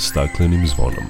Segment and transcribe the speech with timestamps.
[0.00, 1.04] staklenim zvonom.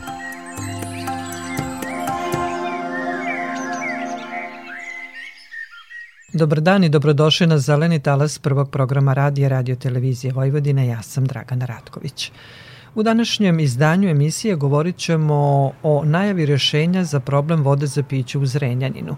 [6.33, 10.87] Dobar dan i dobrodošli na Zeleni talas prvog programa radija Radio Televizije Vojvodine.
[10.87, 12.33] Ja sam Dragana Ratković.
[12.95, 18.47] U današnjem izdanju emisije govorit ćemo o najavi rešenja za problem vode za piće u
[18.47, 19.17] Zrenjaninu.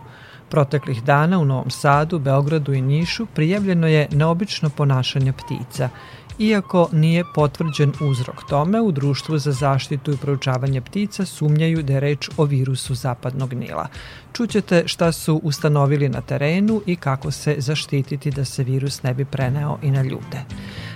[0.49, 5.89] Proteklih dana u Novom Sadu, Beogradu i Nišu prijavljeno je neobično ponašanje ptica–
[6.39, 12.00] Iako nije potvrđen uzrok tome, u Društvu za zaštitu i proučavanje ptica sumnjaju da je
[12.00, 13.86] reč o virusu zapadnog Nila.
[14.32, 19.25] Čućete šta su ustanovili na terenu i kako se zaštititi da se virus ne bi
[19.25, 20.45] preneo i na ljude.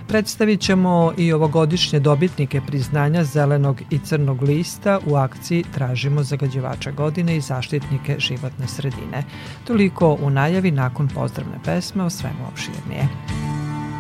[0.09, 7.37] Predstavit ćemo i ovogodišnje dobitnike priznanja zelenog i crnog lista u akciji Tražimo zagađivača godine
[7.37, 9.25] i zaštitnike životne sredine.
[9.65, 13.09] Toliko u najavi nakon pozdravne pesme o svemu opširnije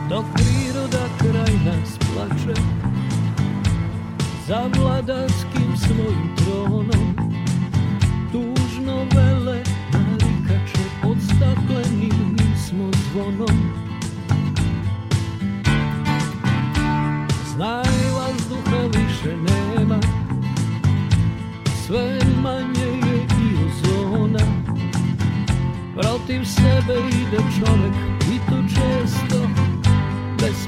[0.08, 2.60] dok priroda kraj nas plače
[4.46, 7.16] za vladarskim svojim tronom
[8.32, 13.72] tužno vele narikače pod staklenim smo zvonom.
[17.54, 20.00] Znaj vazduha više nema
[21.86, 24.44] sve manje je i ozona.
[25.94, 28.25] Protiv sebe ide čovek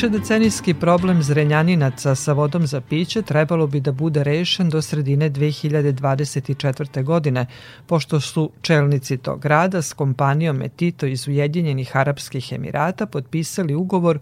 [0.00, 7.02] Višedecenijski problem zrenjaninaca sa vodom za piće trebalo bi da bude rešen do sredine 2024.
[7.02, 7.46] godine,
[7.86, 14.18] pošto su čelnici tog grada s kompanijom Etito iz Ujedinjenih Arapskih Emirata potpisali ugovor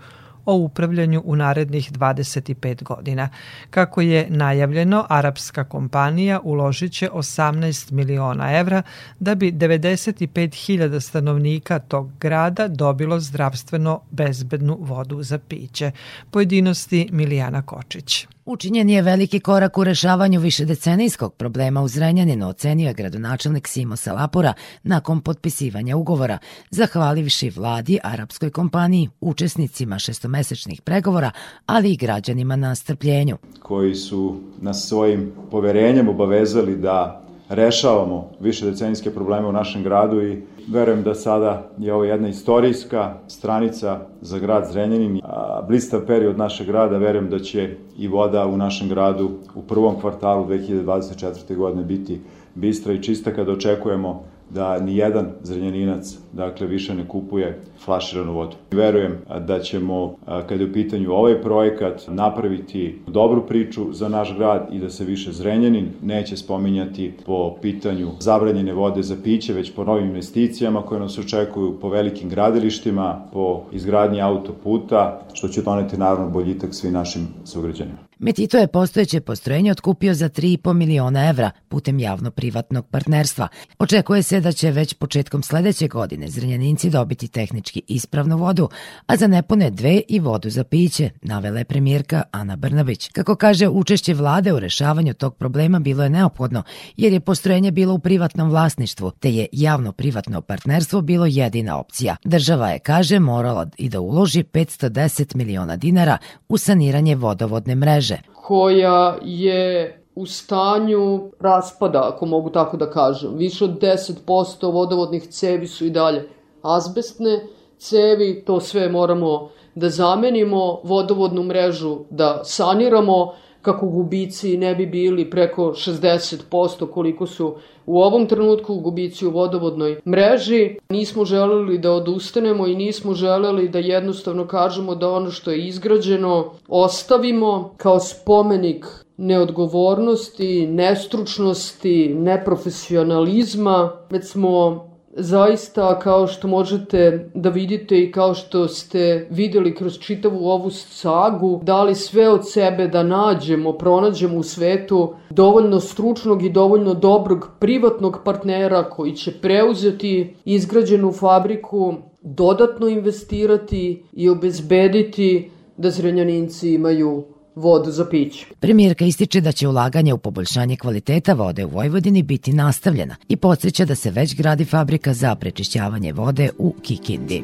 [0.48, 3.28] o upravljanju u narednih 25 godina.
[3.70, 8.82] Kako je najavljeno, arapska kompanija uložit će 18 miliona evra
[9.18, 15.90] da bi 95.000 stanovnika tog grada dobilo zdravstveno bezbednu vodu za piće.
[16.30, 18.26] Pojedinosti Milijana Kočić.
[18.50, 24.52] Učinjen je veliki korak u rešavanju višedecenijskog problema u Zrenjaninu, ocenio je gradonačelnik Simo Salapura
[24.82, 26.38] nakon potpisivanja ugovora,
[26.70, 31.30] zahvalivši vladi arapskoj kompaniji, učesnicima šestomesečnih pregovora,
[31.66, 33.36] ali i građanima na strpljenju.
[33.62, 40.42] koji su nas svojim poverenjem obavezali da rešavamo više decenijske probleme u našem gradu i
[40.68, 45.20] verujem da sada je ovo jedna istorijska stranica za grad Zrenjanin.
[45.68, 50.46] Blistav period našeg grada, verujem da će i voda u našem gradu u prvom kvartalu
[50.46, 51.56] 2024.
[51.56, 52.20] godine biti
[52.54, 58.56] bistra i čista kada očekujemo da ni jedan zrenjaninac dakle više ne kupuje flaširanu vodu.
[58.70, 64.68] Verujem da ćemo kada je u pitanju ovaj projekat napraviti dobru priču za naš grad
[64.72, 69.84] i da se više Zrenjanin neće spominjati po pitanju zabranjene vode za piće, već po
[69.84, 76.30] novim investicijama koje nas očekuju po velikim gradilištima, po izgradnji autoputa, što će doneti naravno
[76.30, 77.98] boljitak svim našim sugrađanima.
[78.18, 83.48] Metito je postojeće postrojenje otkupio za 3,5 miliona evra putem javno-privatnog partnerstva.
[83.78, 88.68] Očekuje se da će već početkom sledeće godine Zrenjaninci dobiti tehnički ispravnu vodu,
[89.06, 93.08] a za nepune dve i vodu za piće, navela je premijerka Ana Brnabić.
[93.08, 96.62] Kako kaže, učešće vlade u rešavanju tog problema bilo je neophodno,
[96.96, 102.16] jer je postrojenje bilo u privatnom vlasništvu, te je javno-privatno partnerstvo bilo jedina opcija.
[102.24, 106.18] Država je, kaže, morala i da uloži 510 miliona dinara
[106.48, 108.16] u saniranje vodovodne mreže.
[108.34, 113.36] Koja je u stanju raspada, ako mogu tako da kažem.
[113.36, 116.28] Više od 10% vodovodnih cevi su i dalje
[116.62, 117.46] azbestne
[117.78, 123.32] cevi, to sve moramo da zamenimo, vodovodnu mrežu da saniramo,
[123.62, 127.54] kako gubici ne bi bili preko 60% koliko su
[127.86, 130.78] u ovom trenutku gubici u vodovodnoj mreži.
[130.88, 136.52] Nismo želeli da odustanemo i nismo želeli da jednostavno kažemo da ono što je izgrađeno
[136.68, 138.86] ostavimo kao spomenik
[139.18, 144.84] neodgovornosti, nestručnosti, neprofesionalizma, već smo
[145.16, 151.60] zaista kao što možete da vidite i kao što ste videli kroz čitavu ovu sagu,
[151.62, 158.20] dali sve od sebe da nađemo, pronađemo u svetu dovoljno stručnog i dovoljno dobrog privatnog
[158.24, 167.24] partnera koji će preuzeti izgrađenu fabriku, dodatno investirati i obezbediti da zrenjaninci imaju
[167.58, 168.46] vodu za piće.
[168.60, 173.84] Premijerka ističe da će ulaganje u poboljšanje kvaliteta vode u Vojvodini biti nastavljena i podsjeća
[173.84, 177.42] da se već gradi fabrika za prečišćavanje vode u Kikindi.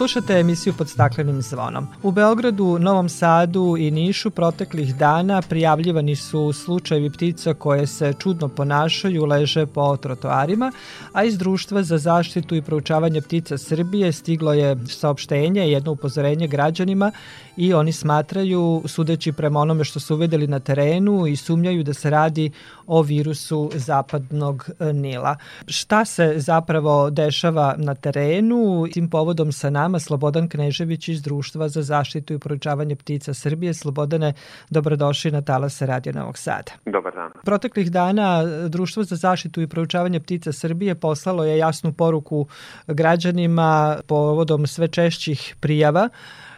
[0.00, 1.86] Slušate emisiju pod staklenim zvonom.
[2.02, 8.48] U Beogradu, Novom Sadu i Nišu proteklih dana prijavljivani su slučajevi ptica koje se čudno
[8.48, 10.72] ponašaju, leže po trotoarima,
[11.12, 17.12] a iz Društva za zaštitu i proučavanje ptica Srbije stiglo je saopštenje, jedno upozorenje građanima
[17.60, 22.10] i oni smatraju, sudeći prema onome što su uvedeli na terenu i sumnjaju da se
[22.10, 22.50] radi
[22.86, 25.36] o virusu zapadnog Nila.
[25.66, 28.86] Šta se zapravo dešava na terenu?
[28.92, 33.74] Tim povodom sa nama Slobodan Knežević iz Društva za zaštitu i proučavanje ptica Srbije.
[33.74, 34.32] Slobodane,
[34.70, 36.72] dobrodošli na Talase Radio Novog Sada.
[36.86, 37.30] Dobar dan.
[37.44, 42.46] Proteklih dana Društvo za zaštitu i proučavanje ptica Srbije poslalo je jasnu poruku
[42.86, 46.08] građanima povodom sve češćih prijava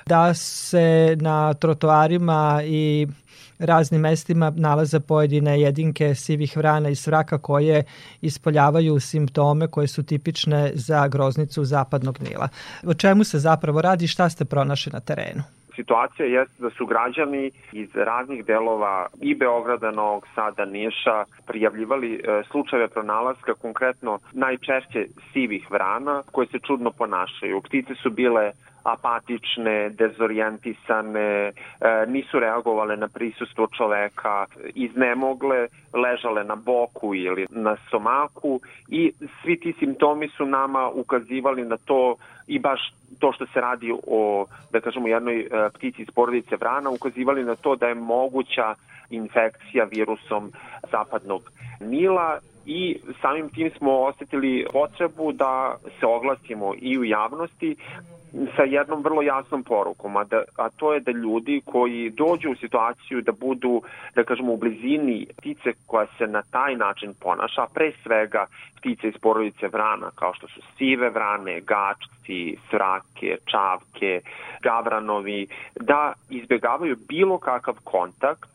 [0.07, 3.07] da se na trotoarima i
[3.59, 7.85] raznim mestima nalaze pojedine jedinke sivih vrana i svraka koje
[8.21, 12.49] ispoljavaju simptome koje su tipične za groznicu zapadnog Nila.
[12.87, 15.43] O čemu se zapravo radi i šta ste pronašli na terenu?
[15.77, 22.43] Situacija jeste da su građani iz raznih delova i Beograda, Novog Sada, Niša prijavljivali e,
[22.51, 27.61] slučajeve pronalaska, konkretno najčešće sivih vrana koje se čudno ponašaju.
[27.61, 28.53] Ptice su bile
[28.85, 31.53] apatične, dezorijentisane, e,
[32.07, 39.13] nisu reagovale na prisustvo čoveka, iznemogle, ležale na boku ili na somaku i
[39.43, 44.47] svi ti simptomi su nama ukazivali na to i baš to što se radi o,
[44.73, 48.75] da kažemo, jednoj e, ptici iz porodice vrana, ukazivali na to da je moguća
[49.11, 50.53] infekcija virusom
[50.91, 57.77] zapadnog Nila i samim tim smo osetili potrebu da se oglasimo i u javnosti
[58.57, 62.57] sa jednom vrlo jasnom porukom, a, da, a to je da ljudi koji dođu u
[62.57, 63.83] situaciju da budu,
[64.15, 68.47] da kažemo, u blizini ptice koja se na taj način ponaša, pre svega
[68.79, 74.21] ptice iz porodice vrana, kao što su sive vrane, gačci, srake, čavke,
[74.63, 75.47] gavranovi,
[75.81, 78.52] da izbegavaju bilo kakav kontakt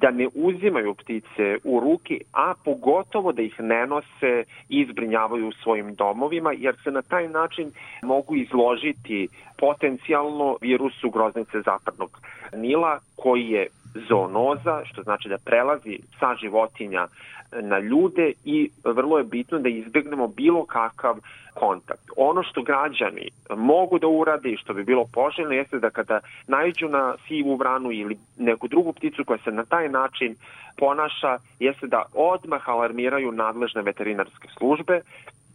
[0.00, 5.52] da ne uzimaju ptice u ruke, a pogotovo da ih ne nose i izbrinjavaju u
[5.52, 7.72] svojim domovima, jer se na taj način
[8.02, 12.20] mogu izložiti potencijalno virusu groznice zapadnog
[12.52, 13.66] Nila, koji je
[14.08, 17.06] zoonoza, što znači da prelazi sa životinja
[17.52, 21.16] na ljude i vrlo je bitno da izbegnemo bilo kakav
[21.54, 22.10] kontakt.
[22.16, 26.88] Ono što građani mogu da urade i što bi bilo poželjno jeste da kada najđu
[26.88, 30.36] na sivu vranu ili neku drugu pticu koja se na taj način
[30.78, 35.00] ponaša, jeste da odmah alarmiraju nadležne veterinarske službe,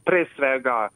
[0.05, 0.87] pre svega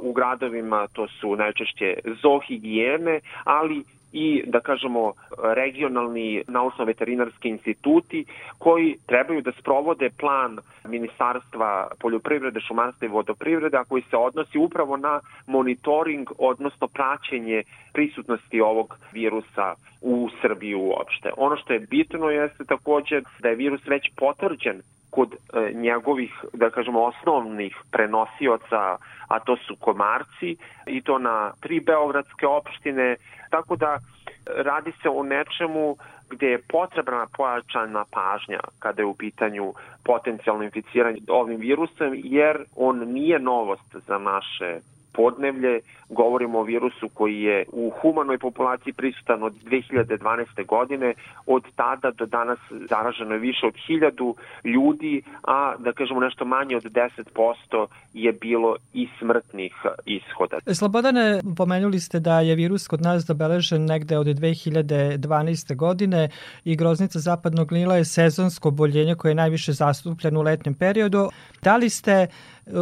[0.00, 5.12] u gradovima to su najčešće zoohigijene, ali i da kažemo
[5.54, 8.24] regionalni naučno-veterinarski instituti
[8.58, 14.96] koji trebaju da sprovode plan Ministarstva poljoprivrede, šumarstva i vodoprivrede, a koji se odnosi upravo
[14.96, 17.62] na monitoring, odnosno praćenje
[17.92, 21.30] prisutnosti ovog virusa u Srbiji uopšte.
[21.36, 26.70] Ono što je bitno jeste takođe da je virus već potvrđen kod e, njegovih, da
[26.70, 28.96] kažemo, osnovnih prenosioca,
[29.28, 33.16] a to su komarci, i to na tri beogradske opštine,
[33.50, 33.98] tako da
[34.46, 35.96] radi se o nečemu
[36.30, 39.74] gde je potrebna pojačana pažnja kada je u pitanju
[40.04, 44.80] potencijalno inficiranje ovim virusom, jer on nije novost za naše
[45.12, 50.66] podnevlje, govorimo o virusu koji je u humanoj populaciji prisutan od 2012.
[50.66, 51.14] godine,
[51.46, 56.76] od tada do danas zaraženo je više od 1000 ljudi, a da kažemo nešto manje
[56.76, 59.72] od 10% je bilo i smrtnih
[60.04, 60.58] ishoda.
[60.74, 65.76] Slobodane, pomenuli ste da je virus kod nas zabeležen negde od 2012.
[65.76, 66.28] godine
[66.64, 71.28] i groznica zapadnog Nila je sezonsko boljenje koje je najviše zastupljeno u letnjem periodu.
[71.62, 72.26] Da li ste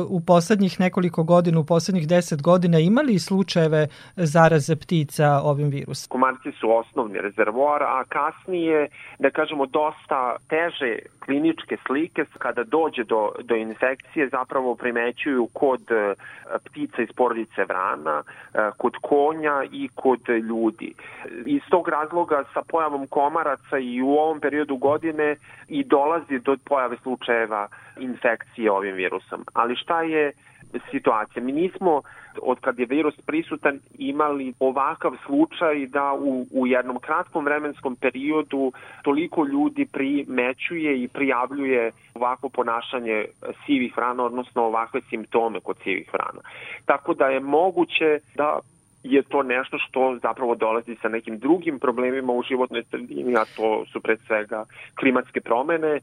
[0.09, 6.09] u poslednjih nekoliko godina, u poslednjih deset godina imali slučajeve zaraze ptica ovim virusom?
[6.09, 13.33] Komarci su osnovni rezervoar, a kasnije, da kažemo, dosta teže kliničke slike kada dođe do,
[13.43, 16.15] do infekcije zapravo primećuju kod e,
[16.65, 18.23] ptica iz porodice vrana,
[18.55, 20.95] e, kod konja i kod ljudi.
[21.47, 25.37] Iz tog razloga sa pojavom komaraca i u ovom periodu godine
[25.69, 27.69] i dolazi do pojave slučajeva
[28.01, 29.45] infekcije ovim virusom.
[29.53, 30.33] Ali šta je
[30.91, 31.43] situacija?
[31.43, 32.03] Mi nismo,
[32.43, 38.73] od kad je virus prisutan, imali ovakav slučaj da u, u jednom kratkom vremenskom periodu
[39.03, 43.25] toliko ljudi primećuje i prijavljuje ovako ponašanje
[43.67, 46.41] sivih vrana, odnosno ovakve simptome kod sivih vrana.
[46.85, 48.59] Tako da je moguće da
[49.03, 53.85] je to nešto što zapravo dolazi sa nekim drugim problemima u životnoj sredini, a to
[53.93, 54.65] su pred svega
[54.99, 56.01] klimatske promene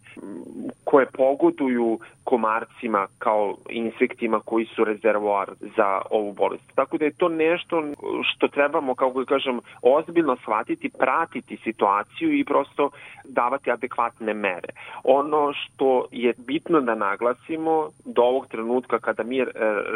[0.83, 6.63] koje pogoduju komarcima kao insektima koji su rezervoar za ovu bolest.
[6.75, 7.83] Tako da je to nešto
[8.23, 12.89] što trebamo, kako ga kažem, ozbiljno shvatiti, pratiti situaciju i prosto
[13.23, 14.69] davati adekvatne mere.
[15.03, 19.45] Ono što je bitno da naglasimo do ovog trenutka kada mi e,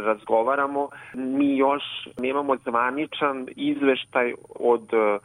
[0.05, 1.83] razgovaramo, mi još
[2.17, 2.55] nemamo
[2.89, 5.19] zvaničan izveštaj od e,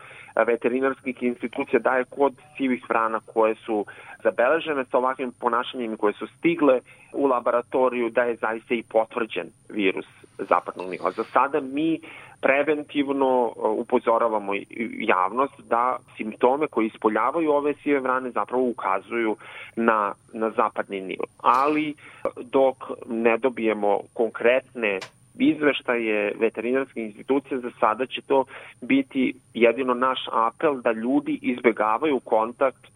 [0.47, 3.87] veterinarskih institucija daje kod sivih vrana koje su
[4.23, 6.81] zabeležene sa ovakvim ponašanjem koje su stigle
[7.13, 10.07] u laboratoriju da je zaista i potvrđen virus
[10.39, 11.11] zapadnog niva.
[11.11, 12.01] Za sada mi
[12.41, 14.53] preventivno uh, upozoravamo
[14.99, 19.37] javnost da simptome koji ispoljavaju ove sive vrane zapravo ukazuju
[19.77, 21.25] na, na zapadni nil.
[21.43, 21.95] Ali
[22.37, 24.99] dok ne dobijemo konkretne
[25.39, 28.45] izveštaje veterinarske institucije za sada će to
[28.81, 32.87] biti jedino naš apel da ljudi izbegavaju kontakt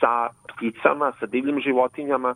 [0.00, 2.34] sa pticama, sa divljim životinjama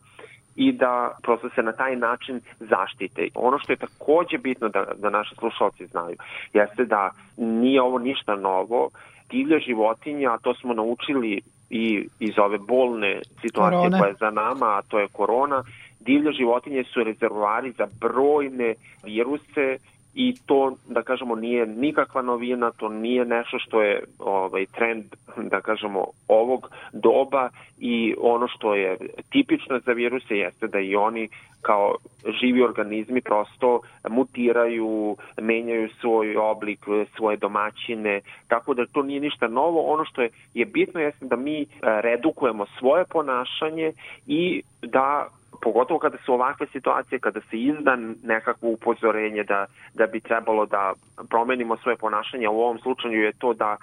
[0.57, 3.29] i da prosto se na taj način zaštite.
[3.35, 6.17] Ono što je takođe bitno da, da naši slušalci znaju
[6.53, 8.91] jeste da nije ovo ništa novo,
[9.31, 11.41] divlje životinje, a to smo naučili
[11.71, 13.99] i iz ove bolne situacije Korone.
[13.99, 15.65] koja je za nama, a to je korona,
[16.05, 19.79] divlje životinje su rezervoari za brojne viruse
[20.15, 25.05] i to, da kažemo, nije nikakva novina, to nije nešto što je ovaj, trend,
[25.37, 28.97] da kažemo, ovog doba i ono što je
[29.31, 31.29] tipično za viruse jeste da i oni
[31.61, 31.95] kao
[32.41, 36.81] živi organizmi prosto mutiraju, menjaju svoj oblik,
[37.17, 39.83] svoje domaćine, tako da to nije ništa novo.
[39.83, 43.93] Ono što je, je bitno jeste da mi redukujemo svoje ponašanje
[44.27, 45.29] i da
[45.63, 50.93] pogotovo kada su ovakve situacije, kada se izda nekakvo upozorenje da, da bi trebalo da
[51.31, 53.77] promenimo svoje ponašanje, u ovom slučaju je to da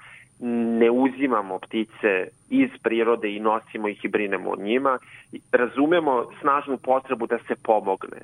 [0.79, 4.99] ne uzimamo ptice iz prirode i nosimo ih i brinemo o njima.
[5.51, 8.17] Razumemo snažnu potrebu da se pomogne,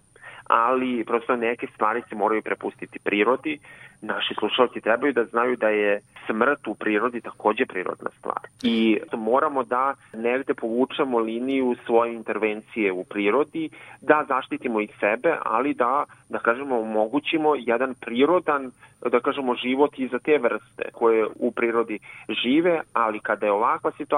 [0.44, 3.60] ali prosto neke stvari se moraju prepustiti prirodi.
[4.01, 8.39] Naši slušalci trebaju da znaju da je smrt u prirodi takođe prirodna stvar.
[8.63, 13.70] I moramo da negde povučemo liniju svoje intervencije u prirodi,
[14.01, 18.72] da zaštitimo ih sebe, ali da, da kažemo, omogućimo jedan prirodan
[19.10, 22.00] da kažemo, život i za te vrste koje u prirodi
[22.44, 24.14] žive, ali kada je ovakva situacija,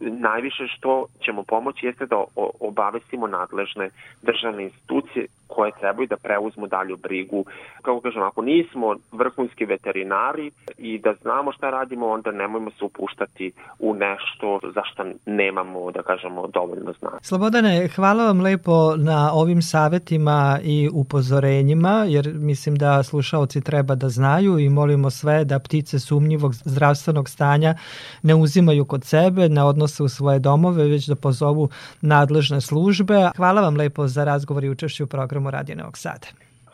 [0.00, 2.24] najviše što ćemo pomoći jeste da
[2.60, 3.90] obavestimo nadležne
[4.22, 7.44] državne institucije koje trebaju da preuzmu dalju brigu.
[7.82, 13.52] Kako kažem, ako nismo vrhunski veterinari i da znamo šta radimo, onda nemojmo se upuštati
[13.78, 17.18] u nešto za što nemamo, da kažemo, dovoljno znanja.
[17.22, 24.08] Slobodane, hvala vam lepo na ovim savetima i upozorenjima, jer mislim da slušaoci treba da
[24.08, 27.74] znaju i molimo sve da ptice sumnjivog zdravstvenog stanja
[28.22, 31.68] ne uzimaju kod sebe, ne odnose u svoje domove, već da pozovu
[32.00, 33.30] nadležne službe.
[33.36, 36.26] Hvala vam lepo za razgovor i učešću u programu Radio Novog Sada.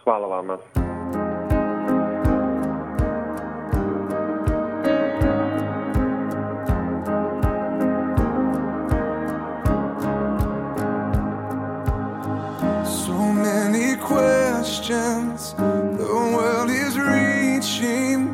[0.04, 0.58] Hvala vama.
[14.08, 18.27] questions the world is reaching.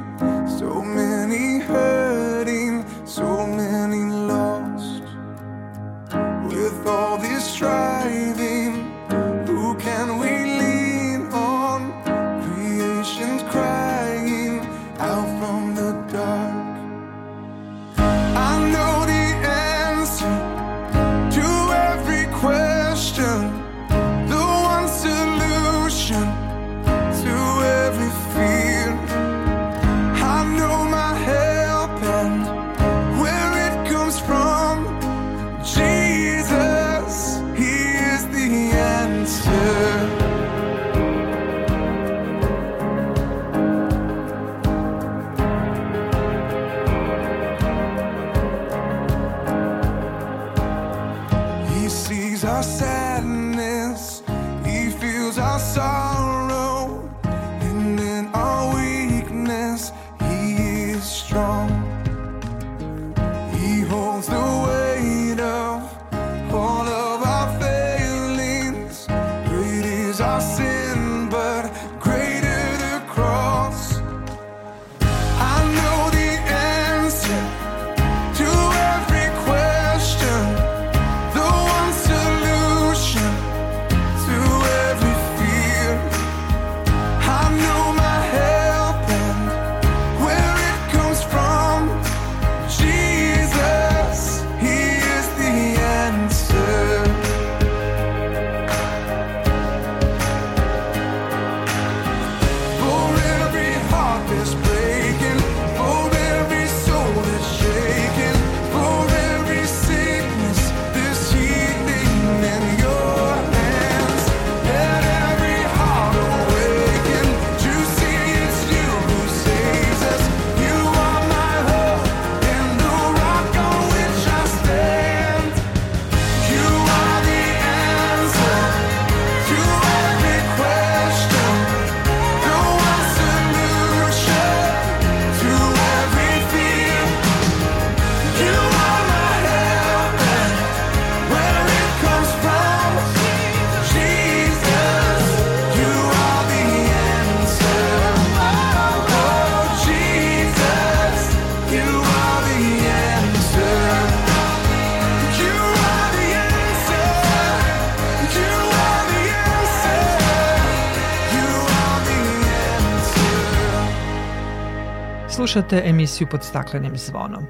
[165.55, 167.45] Slušate emisiju pod staklenim zvonom.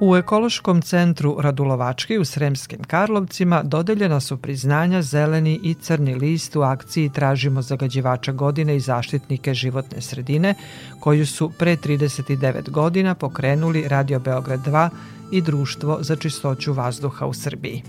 [0.00, 6.62] U Ekološkom centru Radulovački u Sremskim Karlovcima dodeljena su priznanja zeleni i crni list u
[6.62, 10.54] akciji Tražimo zagađivača godine i zaštitnike životne sredine,
[11.00, 14.88] koju su pre 39 godina pokrenuli Radio Beograd 2
[15.32, 17.82] i Društvo za čistoću vazduha u Srbiji.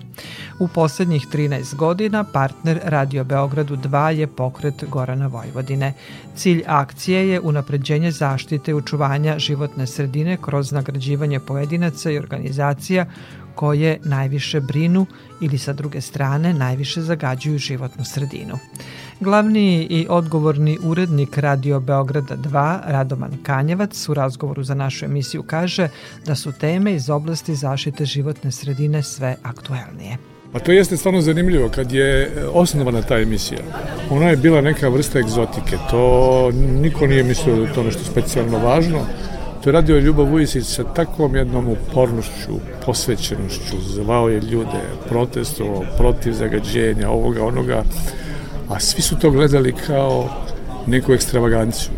[0.60, 5.93] U poslednjih 13 godina partner Radio Beogradu 2 je pokret Gorana Vojvodine.
[6.36, 13.06] Cilj akcije je unapređenje zaštite i očuvanja životne sredine kroz nagrađivanje pojedinaca i organizacija
[13.56, 15.06] koje najviše brinu
[15.41, 18.60] ili sa druge strane najviše zagađuju životnu sredinu.
[19.19, 25.89] Glavni i odgovorni urednik Radio Beograda 2, Radoman Kanjevac, u razgovoru za našu emisiju kaže
[26.25, 30.17] da su teme iz oblasti zaštite životne sredine sve aktuelnije.
[30.53, 31.69] Pa to jeste stvarno zanimljivo.
[31.69, 33.60] Kad je osnovana ta emisija,
[34.10, 35.77] ona je bila neka vrsta egzotike.
[35.91, 36.51] To
[36.82, 38.99] niko nije mislio da je to nešto specijalno važno.
[39.63, 46.34] To je radio Ljubav Vujisić sa takvom jednom upornošću, posvećenošću, zvao je ljude, protestovao protiv
[46.34, 47.84] zagađenja, ovoga, onoga,
[48.69, 50.30] a svi su to gledali kao
[50.88, 51.91] neku ekstravaganciju.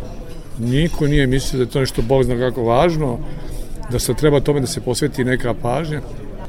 [0.57, 3.17] Niko nije mislio da je to nešto Bog zna kako važno,
[3.91, 6.01] da se treba tome da se posveti neka pažnja.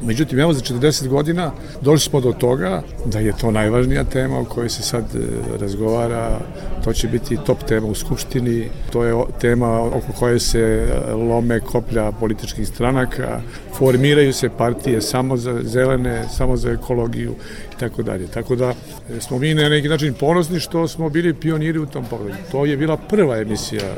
[0.02, 4.44] Međutim, evo za 40 godina došli smo do toga da je to najvažnija tema o
[4.44, 5.18] kojoj se sad e,
[5.60, 6.40] razgovara.
[6.84, 8.68] To će biti top tema u Skupštini.
[8.92, 13.40] To je tema oko koje se e, lome koplja političkih stranaka.
[13.74, 17.34] Formiraju se partije samo za zelene, samo za ekologiju
[17.76, 18.26] i tako dalje.
[18.26, 22.04] Tako da e, smo mi na neki način ponosni što smo bili pioniri u tom
[22.10, 22.38] pogledu.
[22.52, 23.94] To je bila prva emisija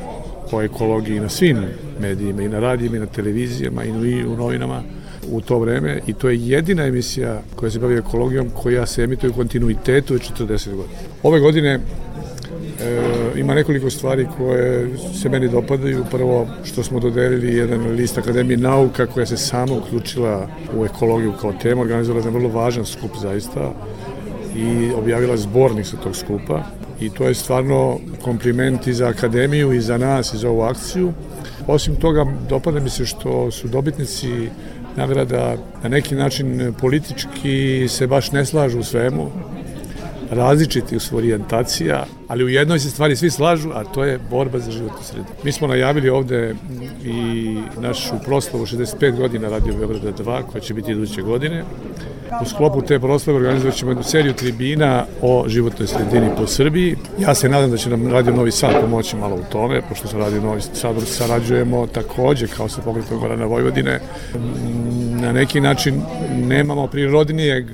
[0.52, 1.64] o ekologiji na svim
[2.00, 4.82] medijima, i na radijima, i na televizijama, i u novinama
[5.30, 9.30] u to vreme i to je jedina emisija koja se bavi ekologijom koja se emituje
[9.30, 10.98] u kontinuitetu od 40 godina.
[11.22, 11.80] Ove godine e,
[13.36, 14.88] ima nekoliko stvari koje
[15.22, 16.04] se meni dopadaju.
[16.10, 21.52] Prvo što smo dodelili jedan list Akademije nauka koja se sama uključila u ekologiju kao
[21.52, 23.72] temu, organizovala je vrlo važan skup zaista
[24.56, 26.62] i objavila zbornik sa tog skupa
[27.00, 31.12] i to je stvarno kompliment i za akademiju i za nas i za ovu akciju.
[31.66, 34.48] Osim toga, dopada mi se što su dobitnici
[34.96, 35.56] nagrada.
[35.82, 39.30] Na neki način politički se baš ne slažu u svemu,
[40.30, 44.70] različiti su orijentacija, ali u jednoj se stvari svi slažu, a to je borba za
[44.70, 45.26] životnu sredinu.
[45.44, 46.54] Mi smo najavili ovde
[47.04, 51.64] i našu proslavu 65 godina Radio Beograda 2, koja će biti iduće godine.
[52.42, 56.96] U sklopu te proslave organizovat ćemo jednu seriju tribina o životnoj sredini po Srbiji.
[57.18, 60.18] Ja se nadam da će nam Radio Novi Sad pomoći malo u tome, pošto sa
[60.18, 64.00] Radio Novi Sad sarađujemo takođe kao sa pokretom Gorana Vojvodine.
[65.20, 66.02] Na neki način
[66.36, 67.66] nemamo prirodnijeg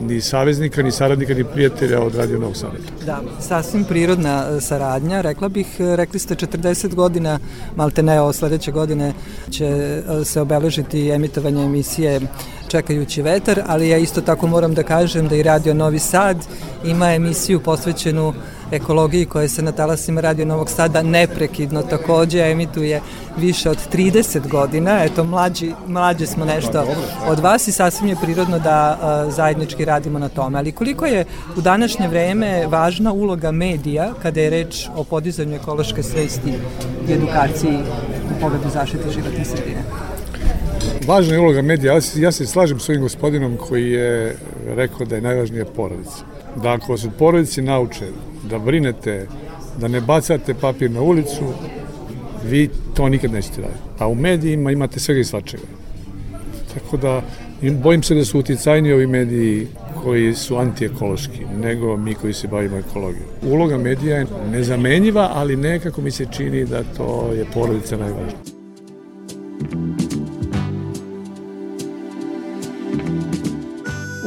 [0.00, 2.78] ni saveznika, ni saradnika, ni prijatelja od Radio Novog Sada.
[3.06, 5.20] Da, sasvim prirodna e, saradnja.
[5.20, 7.38] Rekla bih, e, rekli ste 40 godina,
[7.76, 9.12] malte ne, ovo sledeće godine
[9.50, 12.20] će e, se obeležiti emitovanje emisije
[12.68, 16.36] Čekajući vetar, ali ja isto tako moram da kažem da i Radio Novi Sad
[16.84, 18.34] ima emisiju posvećenu
[18.72, 23.00] ekologiji koja se na talasima Radio Novog Sada neprekidno takođe emituje
[23.38, 25.04] više od 30 godina.
[25.04, 26.86] Eto, mlađi, mlađi smo nešto
[27.26, 30.58] od vas i sasvim je prirodno da uh, zajednički radimo na tome.
[30.58, 31.24] Ali koliko je
[31.56, 36.52] u današnje vreme važna uloga medija kada je reč o podizanju ekološke svesti
[37.08, 37.78] i edukaciji
[38.36, 39.82] u pogledu zaštite životne sredine?
[41.06, 42.00] Važna je uloga medija.
[42.16, 46.24] Ja se slažem s ovim gospodinom koji je rekao da je najvažnija porodica.
[46.62, 48.06] Da ako se porodici nauče
[48.50, 49.26] da brinete,
[49.80, 51.44] da ne bacate papir na ulicu,
[52.44, 53.80] vi to nikad nećete raditi.
[53.98, 55.62] A u medijima imate svega i svačega.
[56.74, 57.22] Tako da
[57.82, 59.66] bojim se da su uticajni ovi mediji
[60.02, 63.26] koji su antiekološki, nego mi koji se bavimo ekologijom.
[63.42, 68.38] Uloga medija je nezamenjiva, ali nekako mi se čini da to je porodica najvažnija.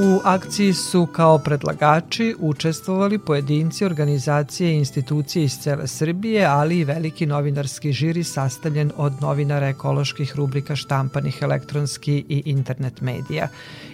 [0.06, 6.84] U akciji su kao predlagači učestvovali pojedinci, organizacije i institucije iz cele Srbije, ali i
[6.84, 13.48] veliki novinarski žiri sastavljen od novinara ekoloških rubrika štampanih elektronski i internet medija.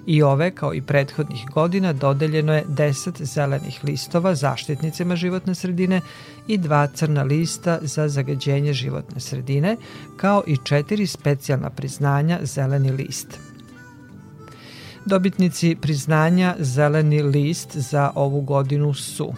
[0.05, 6.01] I ove, kao i prethodnih godina, dodeljeno je 10 zelenih listova zaštitnicima životne sredine
[6.47, 9.77] i dva crna lista za zagađenje životne sredine,
[10.17, 13.27] kao i četiri specijalna priznanja zeleni list–
[15.05, 19.33] Dobitnici priznanja Zeleni list za ovu godinu su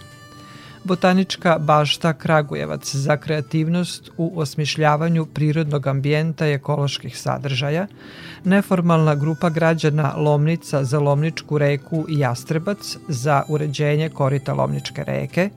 [0.83, 2.95] Botanička bašta Kragujevac.
[2.95, 7.87] Za kreativnost u osmišljavanju prirodnog ambijenta i ekoloških sadržaja,
[8.43, 15.49] neformalna grupa građana Lomnica za Lomničku reku i Jastrebac za uređenje korita Lomničke reke,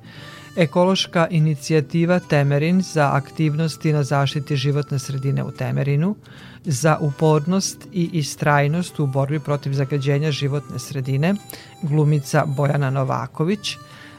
[0.56, 6.16] ekološka inicijativa Temerin za aktivnosti na zaštiti životne sredine u Temerinu,
[6.64, 11.34] za upornost i istrajnost u borbi protiv zagađenja životne sredine,
[11.82, 13.76] glumica Bojana Novaković,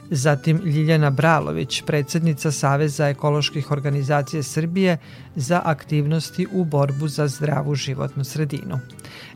[0.10, 4.98] zatim Ljiljana Bralović, predsednica Saveza ekoloških organizacija Srbije
[5.36, 8.80] za aktivnosti u borbu za zdravu životnu sredinu.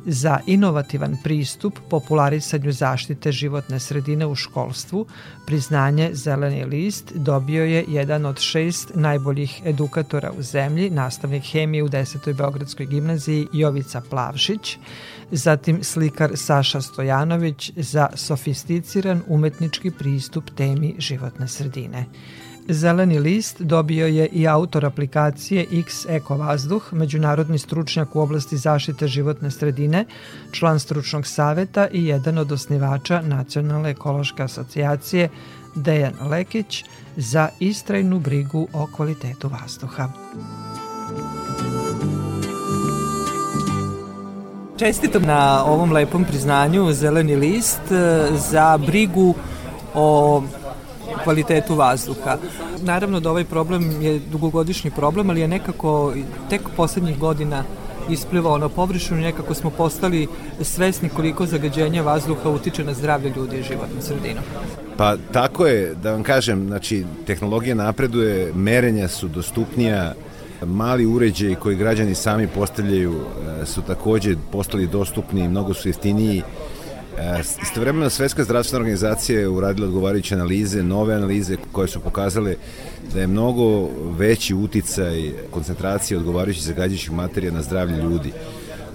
[0.05, 5.05] Za inovativan pristup popularisanju zaštite životne sredine u školstvu,
[5.45, 11.89] priznanje Zeleni list dobio je jedan od šest najboljih edukatora u zemlji, nastavnik hemije u
[11.89, 12.33] 10.
[12.33, 14.77] Beogradskoj gimnaziji Jovica Plavšić,
[15.31, 22.05] zatim slikar Saša Stojanović za sofisticiran umetnički pristup temi životne sredine.
[22.69, 29.07] Zeleni list dobio je i autor aplikacije X Eko Vazduh, međunarodni stručnjak u oblasti zaštite
[29.07, 30.05] životne sredine,
[30.51, 35.29] član stručnog saveta i jedan od osnivača Nacionalne ekološke asocijacije
[35.75, 36.83] Dejan Lekić
[37.17, 40.07] za istrajnu brigu o kvalitetu vazduha.
[44.77, 49.35] Čestitam na ovom lepom priznanju Zeleni list e, za brigu
[49.93, 50.43] o
[51.23, 52.37] kvalitetu vazduha.
[52.81, 56.13] Naravno da ovaj problem je dugogodišnji problem, ali je nekako
[56.49, 57.63] tek poslednjih godina
[58.09, 60.27] isplivao na površinu nekako smo postali
[60.61, 64.41] svesni koliko zagađenja vazduha utiče na zdravlje ljudi i životnu sredinu.
[64.97, 70.13] Pa tako je, da vam kažem, znači tehnologija napreduje, merenja su dostupnija,
[70.65, 73.15] mali uređaji koji građani sami postavljaju
[73.61, 76.43] e, su takođe postali dostupni, mnogo su jeftiniji.
[77.17, 82.55] E, istovremeno Svetska zdravstvena organizacija je uradila odgovarajuće analize, nove analize koje su pokazale
[83.13, 88.31] da je mnogo veći uticaj koncentracije odgovarajućih zagađajućih materija na zdravlje ljudi.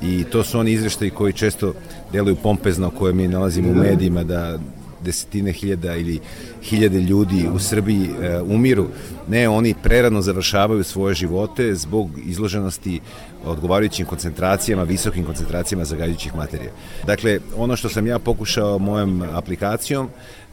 [0.02, 1.74] I to su oni izveštaji koji često
[2.12, 4.58] deluju pompezno, koje mi nalazimo u medijima, da
[5.04, 6.20] desetine hiljada ili
[6.62, 8.86] hiljade ljudi u Srbiji e, umiru.
[9.28, 13.00] Ne, oni prerano završavaju svoje živote zbog izloženosti
[13.44, 16.70] odgovarajućim koncentracijama, visokim koncentracijama zagađujućih materija.
[17.06, 20.08] Dakle, ono što sam ja pokušao mojom aplikacijom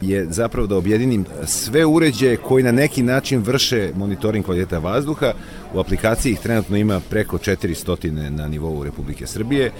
[0.09, 5.33] je zapravo da objedinim sve uređaje koji na neki način vrše monitoring kvaliteta vazduha.
[5.73, 9.71] U aplikaciji ih trenutno ima preko 400 na nivou Republike Srbije,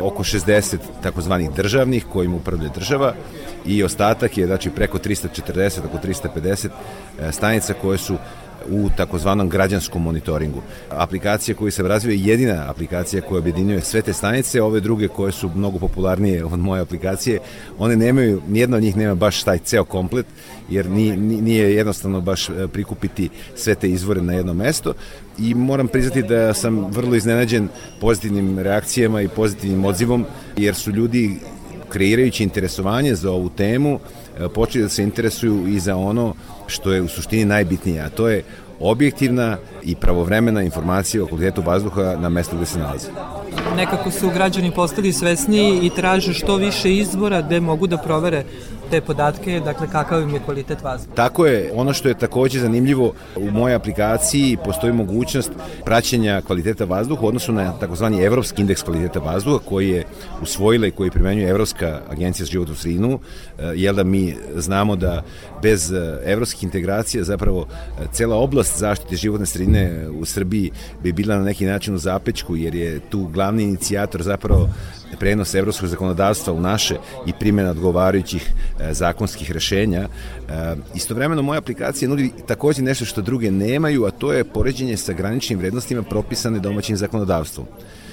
[0.00, 3.14] oko 60 takozvanih državnih kojim upravlja država
[3.66, 8.16] i ostatak je znači preko 340, oko 350 e, stanica koje su
[8.70, 10.62] u takozvanom građanskom monitoringu.
[10.90, 15.32] Aplikacija koju se razvija je jedina aplikacija koja objedinjuje sve te stanice, ove druge koje
[15.32, 17.40] su mnogo popularnije od moje aplikacije,
[17.78, 20.26] one nemaju, nijedna od njih nema baš taj ceo komplet,
[20.70, 24.94] jer nije jednostavno baš e, prikupiti sve te izvore na jedno mesto
[25.38, 27.68] i moram priznati da sam vrlo iznenađen
[28.00, 31.38] pozitivnim reakcijama i pozitivnim odzivom, jer su ljudi
[31.88, 33.98] kreirajući interesovanje za ovu temu,
[34.38, 36.34] e, počeli da se interesuju i za ono
[36.72, 38.44] što je u suštini najbitnije, a to je
[38.80, 43.08] objektivna i pravovremena informacija o kvalitetu vazduha na mestu gde se nalazi.
[43.76, 48.44] Nekako su građani postali svesniji i traže što više izbora gde mogu da provere
[48.92, 51.16] te podatke, dakle kakav im je kvalitet vazduha.
[51.16, 55.50] Tako je, ono što je takođe zanimljivo u mojoj aplikaciji postoji mogućnost
[55.84, 60.04] praćenja kvaliteta vazduha u odnosu na takozvani evropski indeks kvaliteta vazduha koji je
[60.42, 63.18] usvojila i koji primenjuje Evropska agencija za životnu sredinu,
[63.58, 65.22] e, jel da mi znamo da
[65.62, 70.70] bez e, evropskih integracija zapravo e, cela oblast zaštite životne sredine u Srbiji
[71.02, 74.68] bi bila na neki način u zapečku jer je tu glavni inicijator zapravo
[75.16, 76.96] prenos evropskog zakonodavstva u naše
[77.26, 80.00] i primjena odgovarajućih e, zakonskih rešenja.
[80.00, 80.08] E,
[80.94, 85.58] istovremeno moja aplikacija nudi takođe nešto što druge nemaju, a to je poređenje sa graničnim
[85.58, 87.66] vrednostima propisane domaćim zakonodavstvom.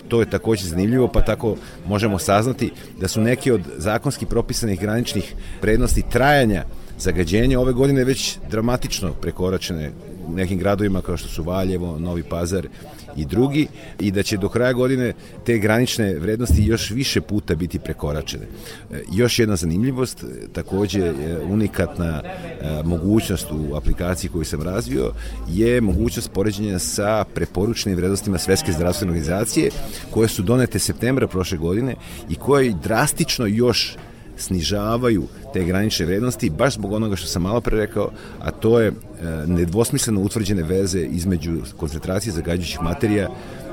[0.08, 1.56] To je takođe zanimljivo, pa tako
[1.88, 6.64] možemo saznati da su neke od zakonski propisanih graničnih vrednosti trajanja
[7.00, 9.92] zagađenja ove godine već dramatično prekoračene
[10.28, 12.68] u nekim gradovima kao što su Valjevo, Novi Pazar
[13.16, 13.68] i drugi
[14.00, 15.14] i da će do kraja godine
[15.46, 18.46] te granične vrednosti još više puta biti prekoračene.
[18.92, 21.14] E, još jedna zanimljivost, takođe
[21.50, 25.12] unikatna e, mogućnost u aplikaciji koju sam razvio
[25.50, 29.70] je mogućnost poređenja sa preporučenim vrednostima Svetske zdravstvene organizacije
[30.12, 31.96] koje su donete septembra prošle godine
[32.30, 33.98] i koje drastično još
[34.42, 35.24] snižavaju
[35.54, 38.94] te granične vrednosti baš zbog onoga što sam malo pre rekao, a to je e,
[39.48, 43.30] nedvosmisleno utvrđene veze između koncentracije zagađujućih materija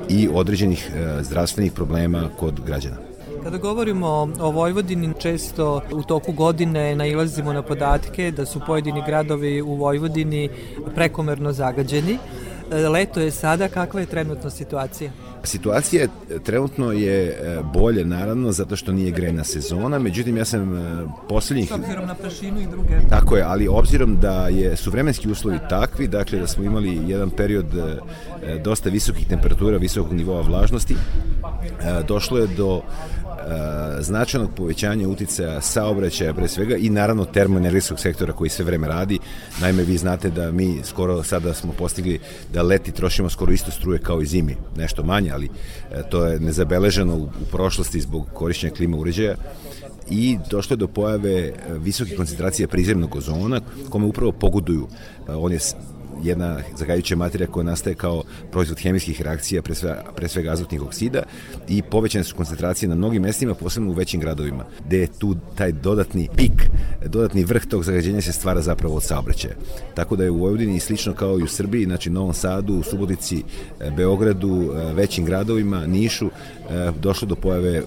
[0.09, 2.97] i određenih e, zdravstvenih problema kod građana.
[3.43, 4.09] Kada govorimo
[4.41, 10.49] o Vojvodini, često u toku godine nailazimo na podatke da su pojedini gradovi u Vojvodini
[10.95, 12.19] prekomerno zagađeni.
[12.71, 15.11] E, leto je sada, kakva je trenutno situacija?
[15.47, 16.09] Situacija je,
[16.45, 21.69] trenutno je e, bolje naravno zato što nije grejna sezona, međutim ja sam e, poslednjih...
[21.69, 22.95] S obzirom na prašinu i druge...
[23.11, 27.31] Tako je, ali obzirom da je, su vremenski uslovi takvi, dakle da smo imali jedan
[27.31, 27.67] period
[28.65, 30.97] dosta visokih temperatura, visokog nivoa vlažnosti,
[32.09, 32.83] došlo je do
[34.01, 39.19] značajnog povećanja uticaja saobraćaja pre svega i naravno termoenergijskog sektora koji sve vreme radi.
[39.61, 42.21] Naime, vi znate da mi skoro sada smo postigli
[42.53, 45.49] da leti trošimo skoro isto struje kao i zimi, nešto manje, ali
[45.93, 49.37] e, to je nezabeleženo u, prošlosti zbog korišćenja klima uređaja
[50.11, 54.89] i došlo je do pojave e, visoke koncentracije prizemnog ozona kome upravo pogoduju.
[55.29, 55.59] E, on je
[56.23, 61.23] jedna zagađujuća materija koja nastaje kao proizvod hemijskih reakcija, pre svega, pre svega azotnih oksida
[61.69, 65.73] i povećane su koncentracije na mnogim mestima, posebno u većim gradovima, gde je tu taj
[65.73, 66.69] dodatni pik,
[67.07, 69.55] dodatni vrh tog zagađenja se stvara zapravo od saobraćaja.
[69.95, 73.43] Tako da je u Vojvodini slično kao i u Srbiji, znači Novom Sadu, u Subotici,
[73.97, 76.31] Beogradu, većim gradovima, Nišu,
[77.01, 77.83] došlo do pojave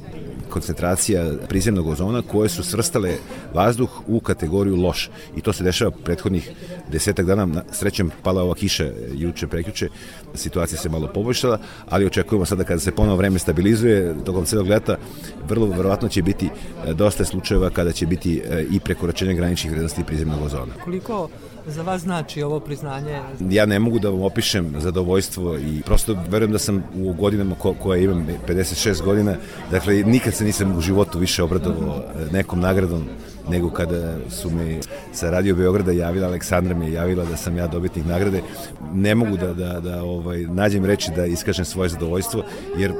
[0.49, 3.17] koncentracija prizemnog ozona koje su svrstale
[3.53, 5.09] vazduh u kategoriju loš.
[5.35, 6.51] I to se dešava prethodnih
[6.91, 7.63] desetak dana.
[7.71, 9.89] Srećem pala ova kiša juče, prekjuče,
[10.35, 11.59] situacija se malo poboljšala,
[11.89, 14.97] ali očekujemo sada kada se ponovo vreme stabilizuje tokom celog leta,
[15.47, 20.03] vrlo verovatno će biti e, dosta slučajeva kada će biti e, i prekoračenje graničnih vrednosti
[20.03, 20.73] prizemnog ozona.
[20.83, 21.29] Koliko
[21.69, 23.19] za vas znači ovo priznanje?
[23.49, 27.73] Ja ne mogu da vam opišem zadovoljstvo i prosto verujem da sam u godinama ko,
[27.73, 29.35] koje imam 56 godina,
[29.71, 33.03] dakle nikad se nisam u životu više obradovao nekom nagradom
[33.49, 34.79] nego kada su mi
[35.13, 38.41] sa Radio Beograda javila, Aleksandra mi je javila da sam ja dobitnik nagrade.
[38.93, 42.43] Ne mogu da, da, da ovaj, nađem reči da iskažem svoje zadovoljstvo,
[42.77, 42.93] jer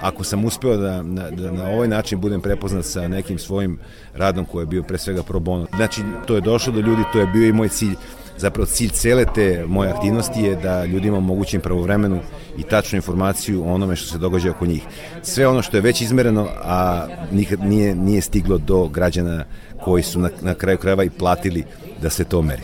[0.00, 3.78] ako sam uspeo da na, da na ovaj način budem prepoznat sa nekim svojim
[4.14, 5.66] radom koji je bio pre svega pro bono.
[5.76, 7.94] Znači, to je došlo do ljudi, to je bio i moj cilj.
[8.38, 12.20] Zapravo cilj cele te moje aktivnosti je da ljudima omogućim pravovremenu
[12.58, 14.82] i tačnu informaciju o onome što se događa oko njih.
[15.22, 19.44] Sve ono što je već izmereno, a nikad nije, nije stiglo do građana
[19.84, 21.64] koji su na, na kraju krajeva i platili
[22.02, 22.62] da se to meri.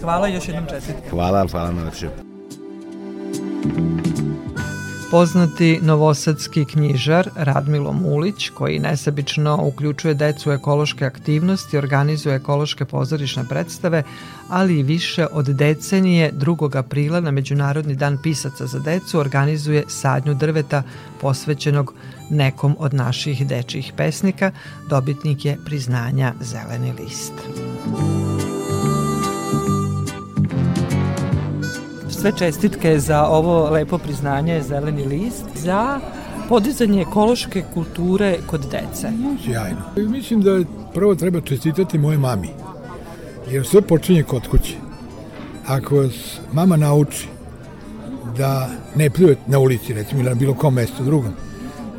[0.00, 0.94] Hvala još jednom četit.
[1.10, 2.08] Hvala, hvala na lepše.
[5.10, 14.02] Poznati novosadski knjižar Radmilo Mulić, koji nesebično uključuje decu ekološke aktivnosti, organizuje ekološke pozorišne predstave,
[14.48, 16.76] ali i više od decenije 2.
[16.76, 20.82] aprila na Međunarodni dan pisaca za decu organizuje sadnju drveta
[21.20, 21.94] posvećenog
[22.30, 24.50] nekom od naših dečjih pesnika,
[24.88, 27.32] dobitnik je priznanja Zeleni list.
[32.20, 36.00] Sve čestitke za ovo lepo priznanje Zeleni list za
[36.48, 39.10] podizanje ekološke kulture kod dece.
[39.44, 39.80] Sjajno.
[39.96, 40.60] Mislim da
[40.94, 42.48] prvo treba čestitati moje mami,
[43.50, 44.74] jer sve počinje kod kuće.
[45.66, 47.28] Ako vas mama nauči
[48.36, 51.32] da ne pljujete na ulici, recimo, ili na bilo kom mestu drugom,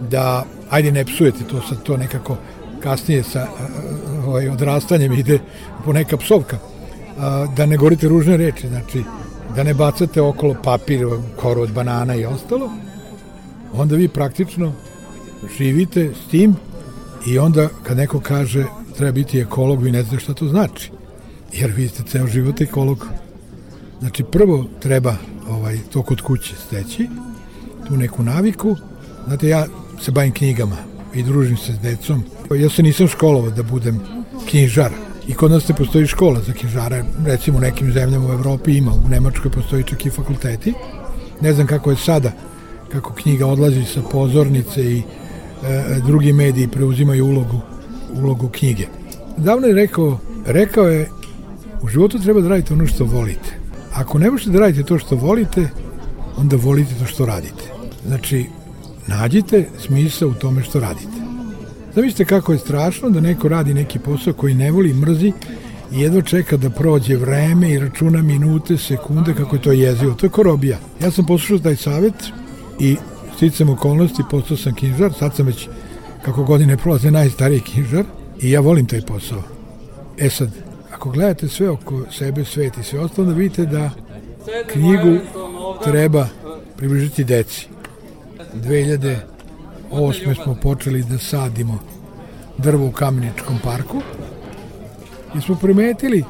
[0.09, 2.37] da, ajde, ne psujete, to sad to nekako
[2.79, 3.47] kasnije sa
[4.27, 5.39] ovaj, odrastanjem ide
[5.85, 6.57] po neka psovka,
[7.55, 9.03] da ne govorite ružne reči, znači,
[9.55, 12.71] da ne bacate okolo papir, koru od banana i ostalo,
[13.73, 14.73] onda vi praktično
[15.57, 16.55] živite s tim
[17.27, 18.65] i onda kad neko kaže
[18.97, 20.91] treba biti ekolog, vi ne znate šta to znači.
[21.53, 23.07] Jer vi ste ceo život ekolog.
[23.99, 25.15] Znači prvo treba
[25.49, 27.09] ovaj, to kod kuće steći,
[27.87, 28.75] tu neku naviku.
[29.27, 29.65] Znate, ja
[30.01, 30.77] se bavim knjigama
[31.13, 32.23] i družim se s decom.
[32.55, 33.99] Ja se nisam školovao da budem
[34.49, 34.91] knjižar,
[35.29, 38.91] I kod nas ne postoji škola za knjižare, recimo u nekim zemljama u Evropi ima,
[38.91, 40.73] u Nemačkoj postoji čak i fakulteti.
[41.41, 42.31] Ne znam kako je sada,
[42.91, 47.59] kako knjiga odlazi sa pozornice i e, drugi mediji preuzimaju ulogu,
[48.13, 48.87] ulogu knjige.
[49.37, 51.09] Davno je rekao, rekao je,
[51.81, 53.59] u životu treba da radite ono što volite.
[53.93, 55.69] Ako ne možete da radite to što volite,
[56.37, 57.63] onda volite to što radite.
[58.07, 58.45] Znači,
[59.07, 61.18] nađite smisla u tome što radite.
[61.95, 65.33] Zamislite kako je strašno da neko radi neki posao koji ne voli, mrzi
[65.91, 70.13] i jedva čeka da prođe vreme i računa minute, sekunde, kako je to jezivo.
[70.13, 70.77] To je korobija.
[71.01, 72.13] Ja sam poslušao taj savet
[72.79, 72.95] i
[73.35, 75.67] sticam okolnosti, postao sam knjižar, sad sam već,
[76.25, 78.05] kako godine prolaze, najstariji knjižar
[78.41, 79.43] i ja volim taj posao.
[80.17, 80.49] E sad,
[80.93, 83.89] ako gledate sve oko sebe, svet i sve ostalo, da vidite da
[84.73, 85.17] knjigu
[85.83, 86.27] treba
[86.77, 87.67] približiti deci.
[88.55, 89.15] 2000
[89.91, 91.79] osme smo počeli da sadimo
[92.57, 94.01] drvo u Kameničkom parku
[95.37, 96.23] i smo primetili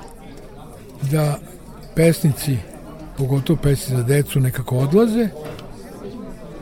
[1.12, 1.40] da
[1.96, 2.58] pesnici,
[3.18, 5.30] pogotovo pesnici za decu, nekako odlaze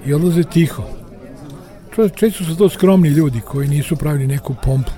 [0.06, 0.84] i odlaze tiho.
[2.16, 4.92] Često su to skromni ljudi koji nisu pravili neku pompu.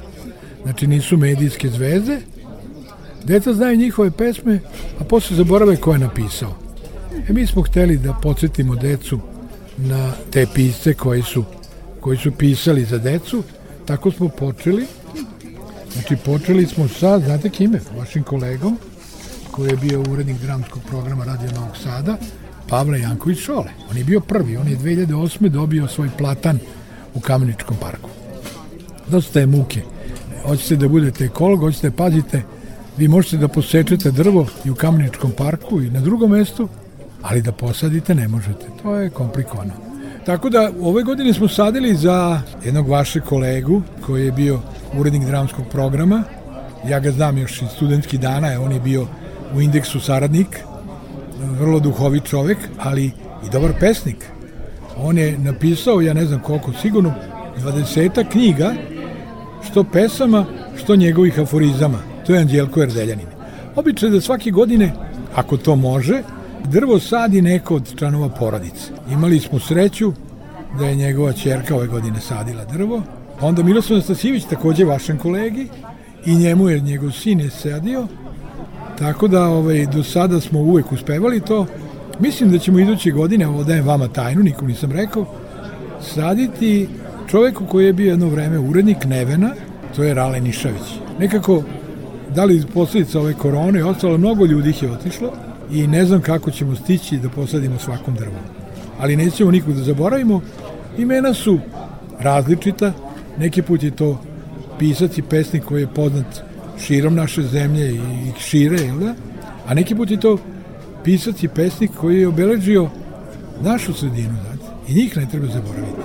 [0.64, 2.20] Znači nisu medijske zvezde.
[3.24, 4.60] Deca znaju njihove pesme,
[5.00, 6.56] a posle zaborave ko je napisao.
[7.30, 9.20] E mi smo hteli da podsjetimo decu
[9.78, 11.44] na te pisce koji su
[12.00, 13.44] koji su pisali za decu,
[13.86, 14.86] tako smo počeli.
[15.94, 18.78] Znači, počeli smo sa, znate kime, vašim kolegom,
[19.52, 22.18] koji je bio urednik dramskog programa Radio Novog Sada,
[22.70, 23.72] Pavle Janković Šole.
[23.92, 25.50] On je bio prvi, on je 2008.
[25.50, 26.60] dobio svoj platan
[27.14, 28.10] u Kameničkom parku.
[29.08, 29.82] Dosta je muke.
[30.46, 32.42] Hoćete da budete ekolog, hoćete pazite,
[32.98, 36.70] vi možete da posečete drvo i u Kameničkom parku i na drugom mestu,
[37.22, 38.66] ali da posadite ne možete.
[38.84, 39.89] To je komplikovano.
[40.26, 44.60] Tako da ove godine smo sadili za jednog vašeg kolegu koji je bio
[45.00, 46.24] urednik dramskog programa.
[46.88, 49.08] Ja ga znam još iz studentskih dana, on je bio
[49.56, 50.60] u indeksu saradnik
[51.60, 53.06] vrlo duhovit čovek, ali
[53.46, 54.26] i dobar pesnik.
[54.98, 57.14] On je napisao, ja ne znam koliko, sigurno
[57.58, 58.74] 20 knjiga,
[59.72, 60.46] što pesama,
[60.78, 61.98] što njegovih aforizama.
[62.28, 63.28] To je Anđelko Erdeljanin.
[63.76, 64.92] Obično da svake godine,
[65.36, 66.22] ako to može,
[66.66, 68.92] drvo sadi neko od članova porodice.
[69.12, 70.14] Imali smo sreću
[70.80, 73.02] da je njegova čerka ove godine sadila drvo,
[73.42, 75.68] onda Miroslav Nastasijević, takođe vašem kolegi,
[76.26, 78.08] i njemu je njegov sin je sadio,
[79.00, 81.66] tako da ovaj, do sada smo uvek uspevali to.
[82.20, 85.26] Mislim da ćemo iduće godine, ovo dajem vama tajnu, nikom nisam rekao,
[86.02, 86.88] saditi
[87.28, 89.54] čoveku koji je bio jedno vreme urednik Nevena,
[89.96, 91.00] to je Rale Nišavić.
[91.20, 91.64] Nekako,
[92.36, 95.32] da li posledica ove korone i ostalo, mnogo ljudi ih je otišlo
[95.72, 98.42] i ne znam kako ćemo stići da posadimo svakom drvom.
[99.00, 100.42] Ali nećemo nikog da zaboravimo.
[100.98, 101.60] Imena su
[102.20, 102.94] različita,
[103.38, 104.22] neki put je to
[104.80, 106.44] pisac i pesnik koji je poznat
[106.82, 109.16] širom naše zemlje i šire, jel da?
[109.68, 110.38] A neki put je to
[111.04, 112.90] pisac i pesnik koji je obeležio
[113.62, 116.02] našu sredinu, znate, i njih ne treba zaboraviti.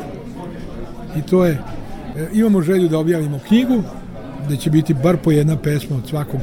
[1.19, 3.83] I to je, e, imamo želju da objavimo knjigu,
[4.49, 6.41] da će biti bar po jedna pesma od svakog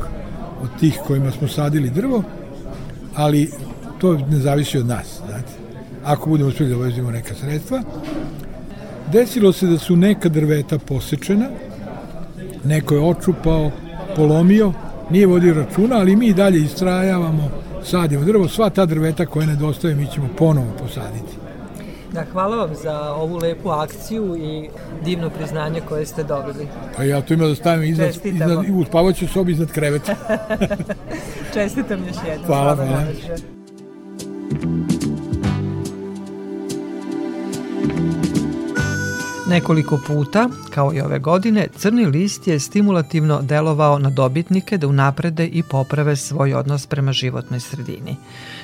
[0.62, 2.24] od tih kojima smo sadili drvo,
[3.16, 3.52] ali
[4.00, 5.54] to ne zavisi od nas, znate.
[6.04, 7.82] Ako budemo uspjeli da uvezimo neka sredstva,
[9.12, 11.50] desilo se da su neka drveta posečena,
[12.64, 13.72] neko je očupao,
[14.16, 14.74] polomio,
[15.10, 17.50] nije vodio računa, ali mi dalje istrajavamo,
[17.84, 21.42] sadimo drvo, sva ta drveta koje nedostaje mi ćemo ponovo posaditi.
[22.12, 24.70] Da, hvala vam za ovu lepu akciju i
[25.04, 26.68] divno priznanje koje ste dobili.
[26.98, 30.16] Pa ja to ima da stavim iznad, iznad, u spavaću sobi iznad kreveta.
[31.54, 32.46] Čestitam još jednom.
[32.46, 32.92] Hvala, hvala.
[32.92, 33.62] hvala.
[39.52, 45.46] Nekoliko puta, kao i ove godine, Crni list je stimulativno delovao na dobitnike da unaprede
[45.46, 48.16] i poprave svoj odnos prema životnoj sredini.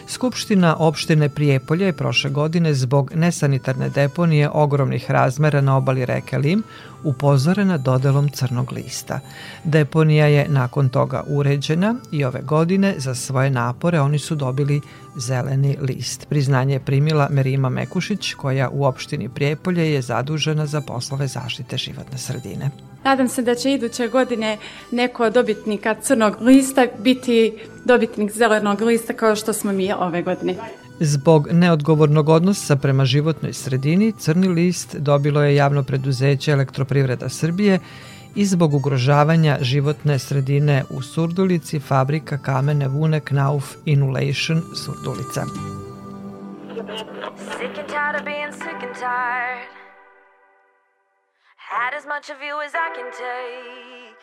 [0.10, 6.64] Skupština opštine Prijepolje je prošle godine zbog nesanitarne deponije ogromnih razmera na obali reke Lim
[7.04, 9.20] upozorena dodelom crnog lista.
[9.64, 14.82] Deponija je nakon toga uređena i ove godine za svoje napore oni su dobili
[15.16, 16.26] zeleni list.
[16.30, 22.18] Priznanje je primila Merima Mekušić koja u opštini Prijepolje je zadužena za poslove zaštite životne
[22.18, 22.70] sredine.
[23.08, 24.58] Nadam se da će iduće godine
[24.92, 27.54] neko od dobitnika crnog lista biti
[27.86, 30.56] dobitnik zelenog lista kao što smo mi ove godine.
[31.00, 37.80] Zbog neodgovornog odnosa prema životnoj sredini, Crni list dobilo je javno preduzeće Elektroprivreda Srbije
[38.36, 45.46] i zbog ugrožavanja životne sredine u Surdulici, fabrika kamene vune Knauf Inulation Surdulica.
[47.38, 49.87] Sick and tired of being sick and tired
[51.70, 54.22] Had as much of you as I can take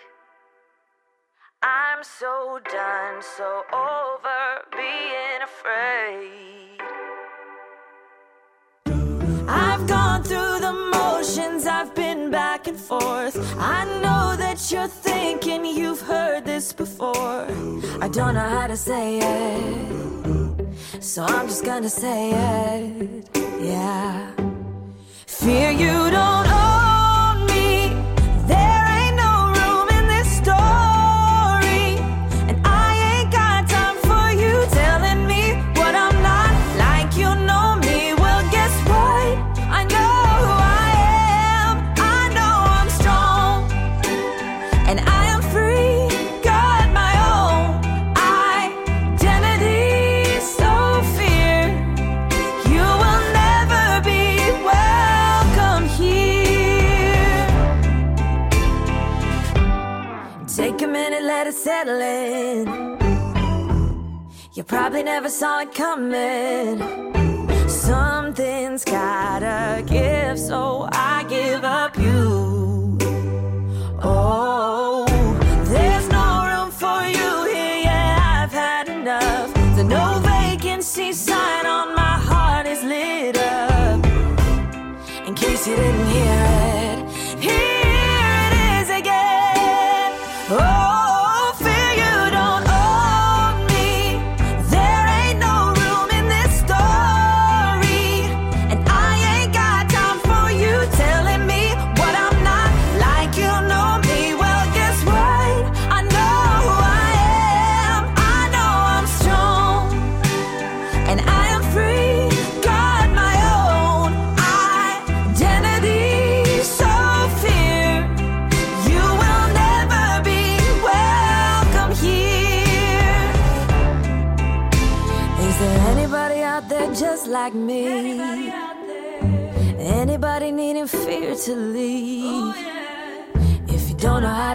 [1.62, 6.80] I'm so done, so over being afraid
[9.46, 13.36] I've gone through the motions, I've been back and forth.
[13.58, 17.46] I know that you're thinking you've heard this before.
[18.00, 23.28] I don't know how to say it, so I'm just gonna say it.
[23.60, 24.30] Yeah.
[25.26, 26.73] Fear you don't
[61.74, 62.66] settling.
[64.54, 66.76] You probably never saw it coming.
[67.68, 71.13] Something's gotta give, so I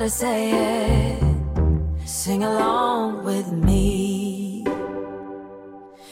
[0.09, 1.23] say it,
[2.05, 4.65] sing along with me.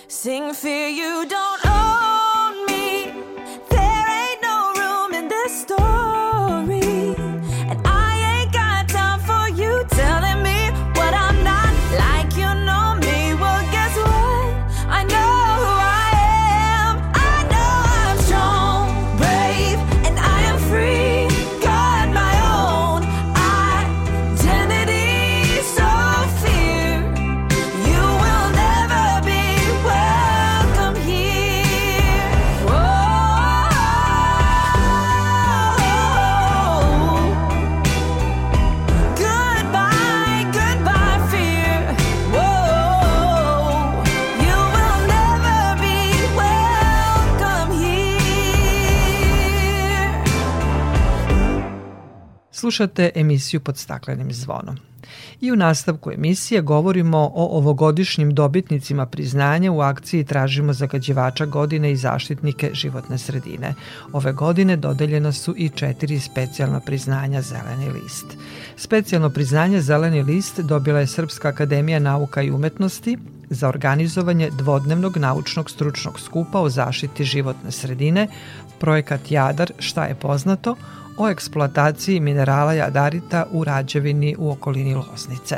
[0.08, 1.47] Sing fear you don't
[52.68, 54.78] Slušate emisiju pod staklenim zvonom.
[55.42, 61.96] I u nastavku emisije govorimo o ovogodišnjim dobitnicima priznanja u akciji Tražimo zagađivača godine i
[61.96, 63.74] zaštitnike životne sredine.
[64.14, 68.26] Ove godine dodeljena su i četiri specijalna priznanja Zeleni list.
[68.76, 73.18] Specijalno priznanje Zeleni list dobila je Srpska akademija nauka i umetnosti
[73.50, 78.28] za organizovanje dvodnevnog naučnog stručnog skupa o zaštiti životne sredine,
[78.80, 80.76] projekat Jadar, šta je poznato,
[81.18, 85.58] o eksploataciji minerala jadarita u Rađevini u okolini Loznice.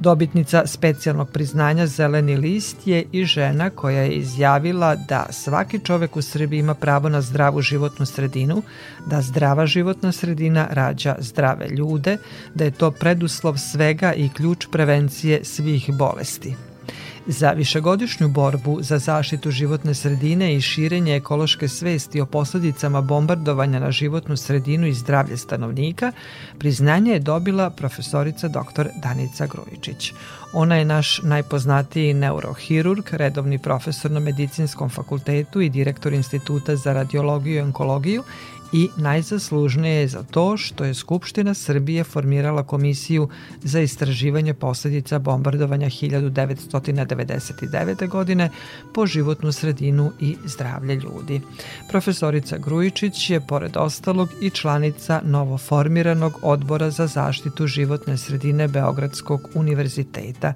[0.00, 6.22] Dobitnica specijalnog priznanja Zeleni list je i žena koja je izjavila da svaki čovek u
[6.22, 8.62] Srbiji ima pravo na zdravu životnu sredinu,
[9.06, 12.16] da zdrava životna sredina rađa zdrave ljude,
[12.54, 16.54] da je to preduslov svega i ključ prevencije svih bolesti.
[17.28, 23.90] Za višegodišnju borbu za zaštitu životne sredine i širenje ekološke svesti o posledicama bombardovanja na
[23.90, 26.12] životnu sredinu i zdravlje stanovnika,
[26.58, 28.88] priznanje je dobila profesorica dr.
[29.02, 30.12] Danica Grujičić.
[30.52, 37.56] Ona je naš najpoznatiji neurohirurg, redovni profesor na Medicinskom fakultetu i direktor Instituta za radiologiju
[37.56, 38.22] i onkologiju
[38.72, 43.28] i najzaslužnije je za to što je Skupština Srbije formirala komisiju
[43.62, 48.08] za istraživanje posledica bombardovanja 1999.
[48.08, 48.50] godine
[48.94, 51.40] po životnu sredinu i zdravlje ljudi.
[51.88, 60.52] Profesorica Grujičić je, pored ostalog, i članica novoformiranog odbora za zaštitu životne sredine Beogradskog univerziteta.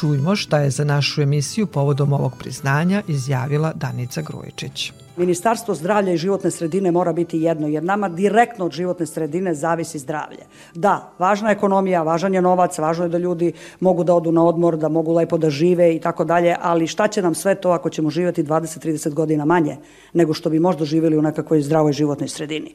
[0.00, 4.92] Čujmo šta je za našu emisiju povodom ovog priznanja izjavila Danica Grujičić.
[5.16, 9.98] Ministarstvo zdravlja i životne sredine mora biti jedno, jer nama direktno od životne sredine zavisi
[9.98, 10.46] zdravlje.
[10.74, 14.44] Da, važna je ekonomija, važan je novac, važno je da ljudi mogu da odu na
[14.44, 17.70] odmor, da mogu lepo da žive i tako dalje, ali šta će nam sve to
[17.70, 19.76] ako ćemo živjeti 20-30 godina manje
[20.12, 22.74] nego što bi možda živjeli u nekakvoj zdravoj životnoj sredini.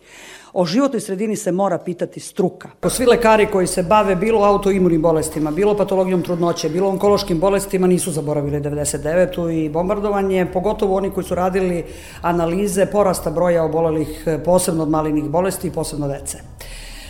[0.54, 2.70] O životnoj sredini se mora pitati struka.
[2.80, 7.88] Ko svi lekari koji se bave bilo autoimunim bolestima, bilo patologijom trudnoće, bilo onkološkim bolestima
[7.88, 9.52] nisu zaboravili 99.
[9.52, 11.86] i bombardovanje, pogotovo oni koji su radili
[12.22, 16.38] analize porasta broja obolelih posebno od malignih bolesti i posebno dece.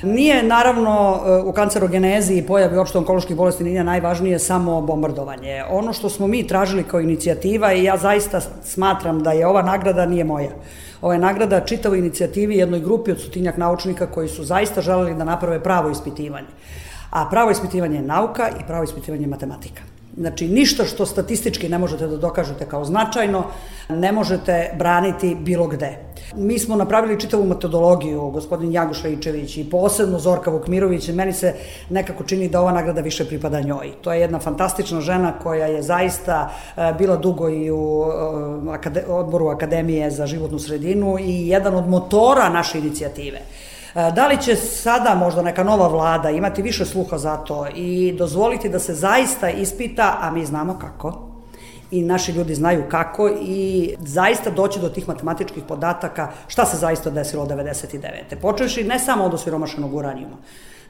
[0.04, 5.64] Nije naravno u kancerogenezi i pojavi opšte onkoloških bolesti nije najvažnije samo bombardovanje.
[5.70, 10.06] Ono što smo mi tražili kao inicijativa i ja zaista smatram da je ova nagrada
[10.06, 10.50] nije moja.
[11.02, 15.64] Ova nagrada čitavoj inicijativi jednoj grupi od stotinjak naučnika koji su zaista želeli da naprave
[15.64, 16.48] pravo ispitivanje.
[17.10, 19.89] A pravo ispitivanje je nauka i pravo ispitivanje je matematika.
[20.18, 23.44] Znači, ništa što statistički ne možete da dokažete kao značajno,
[23.90, 25.98] ne možete braniti bilo gde.
[26.36, 31.54] Mi smo napravili čitavu metodologiju, gospodin Jagoš Rejčević i posebno Zorka Vukmirović, meni se
[31.90, 33.92] nekako čini da ova nagrada više pripada njoj.
[34.02, 36.50] To je jedna fantastična žena koja je zaista
[36.98, 38.04] bila dugo i u
[39.08, 43.40] odboru Akademije za životnu sredinu i jedan od motora naše inicijative.
[43.94, 48.70] Da li će sada možda neka nova vlada imati više sluha za to i dozvoliti
[48.70, 51.30] da se zaista ispita, a mi znamo kako,
[51.92, 57.10] i naši ljudi znaju kako i zaista doći do tih matematičkih podataka šta se zaista
[57.10, 58.36] desilo od 99.
[58.42, 60.38] Počeši ne samo od osiromašenog uranijuma.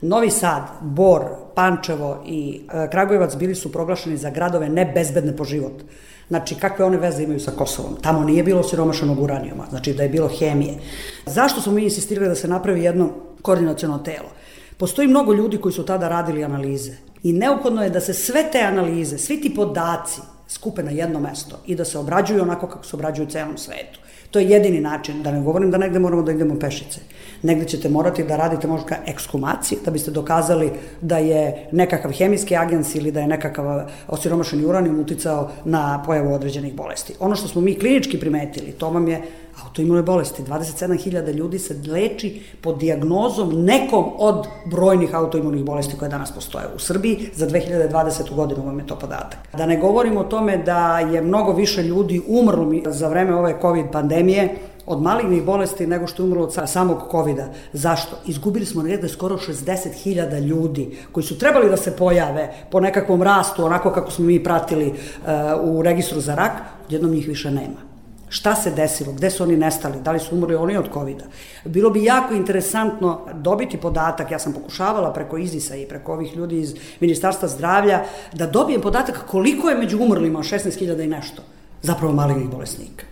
[0.01, 1.21] Novi Sad, Bor,
[1.55, 5.83] Pančevo i Kragujevac bili su proglašeni za gradove nebezbedne po život.
[6.27, 7.97] Znači, kakve one veze imaju sa Kosovom?
[8.01, 10.77] Tamo nije bilo siromašanog uranijuma, znači da je bilo hemije.
[11.25, 13.09] Zašto smo mi insistirali da se napravi jedno
[13.41, 14.29] koordinacijono telo?
[14.77, 16.91] Postoji mnogo ljudi koji su tada radili analize
[17.23, 21.59] i neophodno je da se sve te analize, svi ti podaci skupe na jedno mesto
[21.65, 23.99] i da se obrađuju onako kako se obrađuju u celom svetu.
[24.31, 26.99] To je jedini način, da ne govorim da negde moramo da idemo pešice.
[27.43, 30.71] Negde ćete morati da radite možda ekskumacije, da biste dokazali
[31.01, 36.73] da je nekakav hemijski agens ili da je nekakav osiromašeni uranijum uticao na pojavu određenih
[36.73, 37.13] bolesti.
[37.19, 39.21] Ono što smo mi klinički primetili, to vam je
[39.69, 40.43] autoimune bolesti.
[40.43, 46.79] 27.000 ljudi se leči pod diagnozom nekom od brojnih autoimunih bolesti koje danas postoje u
[46.79, 47.29] Srbiji.
[47.33, 48.35] Za 2020.
[48.35, 49.39] godinu vam je to podatak.
[49.57, 53.85] Da ne govorimo o tome da je mnogo više ljudi umrlo za vreme ove COVID
[53.91, 54.55] pandemije
[54.85, 57.45] od malignih bolesti nego što je umrlo od samog covid -a.
[57.73, 58.15] Zašto?
[58.25, 63.65] Izgubili smo negde skoro 60.000 ljudi koji su trebali da se pojave po nekakvom rastu,
[63.65, 64.95] onako kako smo mi pratili uh,
[65.63, 66.51] u registru za rak,
[66.85, 67.88] odjednom njih više nema.
[68.29, 69.13] Šta se desilo?
[69.13, 70.01] Gde su oni nestali?
[70.01, 71.69] Da li su umrli oni od covid -a?
[71.69, 76.59] Bilo bi jako interesantno dobiti podatak, ja sam pokušavala preko Izisa i preko ovih ljudi
[76.59, 78.03] iz Ministarstva zdravlja,
[78.33, 81.41] da dobijem podatak koliko je među umrlima 16.000 i nešto
[81.81, 83.05] zapravo malignih bolesnika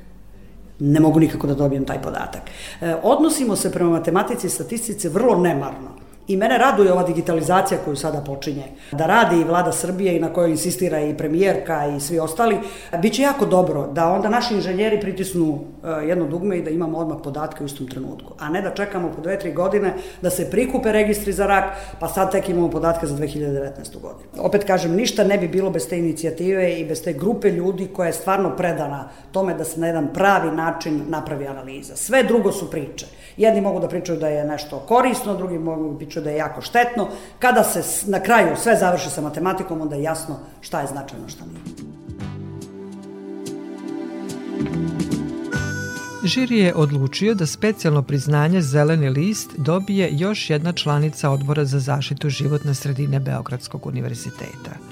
[0.80, 2.42] ne mogu nikako da dobijem taj podatak.
[2.82, 5.90] E, odnosimo se prema matematici i statistici vrlo nemarno.
[6.28, 8.64] I mene raduje ova digitalizacija koju sada počinje.
[8.92, 12.58] Da radi i vlada Srbije i na kojoj insistira i premijerka i svi ostali.
[13.02, 17.18] Biće jako dobro da onda naši inženjeri pritisnu e, jedno dugme i da imamo odmah
[17.24, 18.34] podatke u istom trenutku.
[18.40, 21.64] A ne da čekamo po dve, tri godine da se prikupe registri za rak,
[22.00, 24.02] pa sad tek imamo podatke za 2019.
[24.02, 24.30] godinu.
[24.38, 28.08] Opet kažem, ništa ne bi bilo bez te inicijative i bez te grupe ljudi koja
[28.08, 31.96] je stvarno predana tome da se na jedan pravi način napravi analiza.
[31.96, 33.06] Sve drugo su priče.
[33.38, 36.62] Jedni mogu da pričaju da je nešto korisno, drugi mogu da pričaju da je jako
[36.62, 37.08] štetno.
[37.40, 41.46] Kada se na kraju sve završi sa matematikom, onda je jasno šta je značajno, šta
[41.46, 41.88] nije.
[46.24, 52.30] Žiri je odlučio da specijalno priznanje Zeleni list dobije još jedna članica Odbora za zaštitu
[52.30, 54.72] životne sredine Beogradskog univerziteta–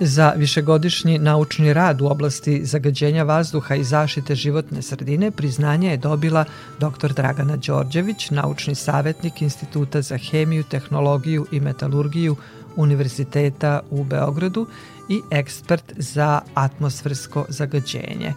[0.00, 6.44] Za višegodišnji naučni rad u oblasti zagađenja vazduha i zaštite životne sredine priznanje je dobila
[6.78, 7.12] dr.
[7.12, 12.36] Dragana Đorđević, naučni savjetnik Instituta za hemiju, tehnologiju i metalurgiju
[12.76, 14.66] Univerziteta u Beogradu
[15.08, 18.34] i ekspert za atmosfersko zagađenje.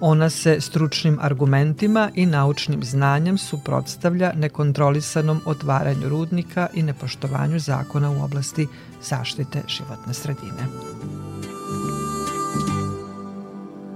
[0.00, 8.24] Ona se stručnim argumentima i naučnim znanjem suprotstavlja nekontrolisanom otvaranju rudnika i nepoštovanju zakona u
[8.24, 8.66] oblasti
[9.02, 10.66] zaštite životne sredine.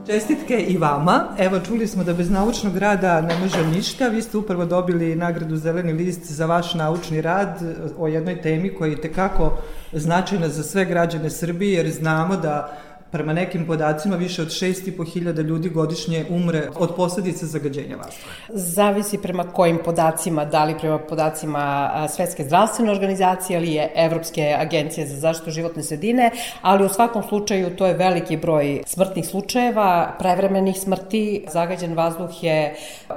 [0.06, 1.24] Čestitke i vama.
[1.38, 4.08] Evo, čuli smo da bez naučnog rada ne može ništa.
[4.08, 7.62] Vi ste upravo dobili nagradu Zeleni list za vaš naučni rad
[7.98, 9.58] o jednoj temi koja je tekako
[9.92, 12.78] značajna za sve građane Srbije, jer znamo da
[13.14, 18.30] prema nekim podacima više od 6.500 ljudi godišnje umre od posledica zagađenja vazduha.
[18.48, 25.06] Zavisi prema kojim podacima, da li prema podacima Svetske zdravstvene organizacije ili je Evropske agencije
[25.06, 26.30] za zaštitu životne sredine,
[26.62, 31.44] ali u svakom slučaju to je veliki broj smrtnih slučajeva, prevremenih smrti.
[31.52, 32.74] Zagađen vazduh je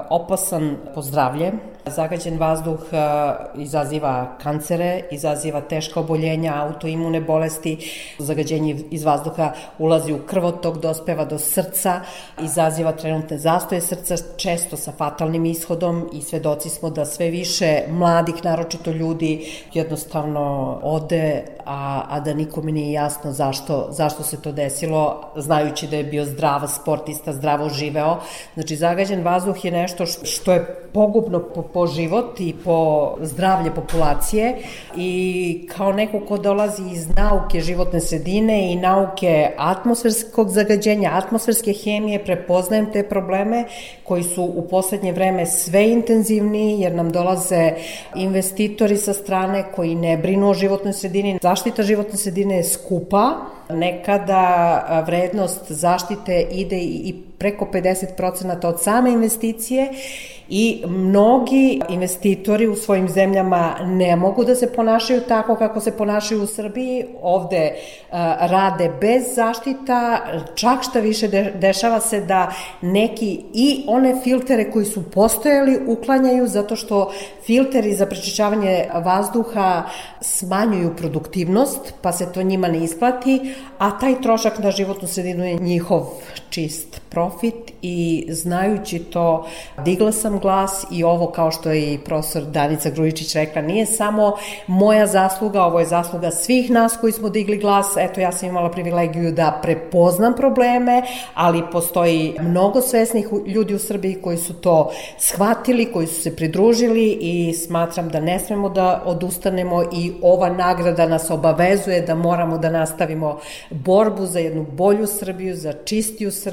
[0.10, 1.52] opasan po zdravlje,
[1.88, 2.80] Zagađen vazduh
[3.56, 7.78] izaziva kancere, izaziva teška oboljenja, autoimune bolesti,
[8.20, 9.52] zagađenje iz vazduha
[9.88, 12.02] ulazi u krvotok, dospeva do srca,
[12.44, 18.44] izaziva trenutne zastoje srca, često sa fatalnim ishodom i svedoci smo da sve više mladih,
[18.44, 25.32] naročito ljudi, jednostavno ode, a, a da nikome nije jasno zašto, zašto se to desilo,
[25.36, 28.18] znajući da je bio zdrav sportista, zdravo živeo.
[28.54, 34.58] Znači, zagađen vazduh je nešto što je pogubno po, po život i po zdravlje populacije
[34.96, 42.24] i kao neko ko dolazi iz nauke životne sredine i nauke atmosferskog zagađenja, atmosferske hemije,
[42.24, 43.66] prepoznajem te probleme
[44.04, 47.72] koji su u poslednje vreme sve intenzivniji jer nam dolaze
[48.16, 51.40] investitori sa strane koji ne brinu o životnoj sredini.
[51.42, 53.36] Zaštita životne sredine je skupa,
[53.70, 59.90] nekada vrednost zaštite ide i preko 50% od same investicije
[60.50, 66.44] i mnogi investitori u svojim zemljama ne mogu da se ponašaju tako kako se ponašaju
[66.44, 70.20] u Srbiji, ovde uh, rade bez zaštita,
[70.56, 76.48] čak šta više de, dešava se da neki i one filtere koji su postojali uklanjaju
[76.48, 77.12] zato što
[77.46, 79.84] filteri za prečišćavanje vazduha
[80.22, 85.56] smanjuju produktivnost, pa se to njima ne isplati, a taj trošak na životnu sredinu je
[85.56, 86.10] njihov
[86.58, 89.48] čist profit i znajući to
[89.86, 94.34] digla sam glas i ovo kao što je i profesor Danica Grujičić rekla nije samo
[94.68, 98.72] moja zasluga, ovo je zasluga svih nas koji smo digli glas, eto ja sam imala
[98.72, 101.04] privilegiju da prepoznam probleme,
[101.34, 107.18] ali postoji mnogo svesnih ljudi u Srbiji koji su to shvatili, koji su se pridružili
[107.22, 112.70] i smatram da ne smemo da odustanemo i ova nagrada nas obavezuje da moramo da
[112.70, 113.40] nastavimo
[113.70, 116.47] borbu za jednu bolju Srbiju, za čistiju Srbiju.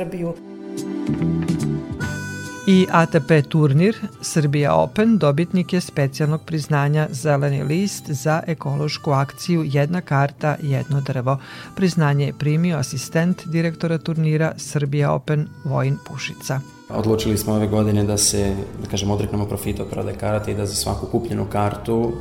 [2.67, 10.01] I ATP turnir Srbija Open dobitnik je specijalnog priznanja Zeleni list za ekološku akciju Jedna
[10.01, 11.39] karta, jedno drvo.
[11.77, 16.61] Priznanje je primio asistent direktora turnira Srbija Open Vojin Pušica.
[16.89, 20.67] Odlučili smo ove godine da se, da kažem, odreknemo profita od prodaje karata i da
[20.67, 22.13] za svaku kupljenu kartu,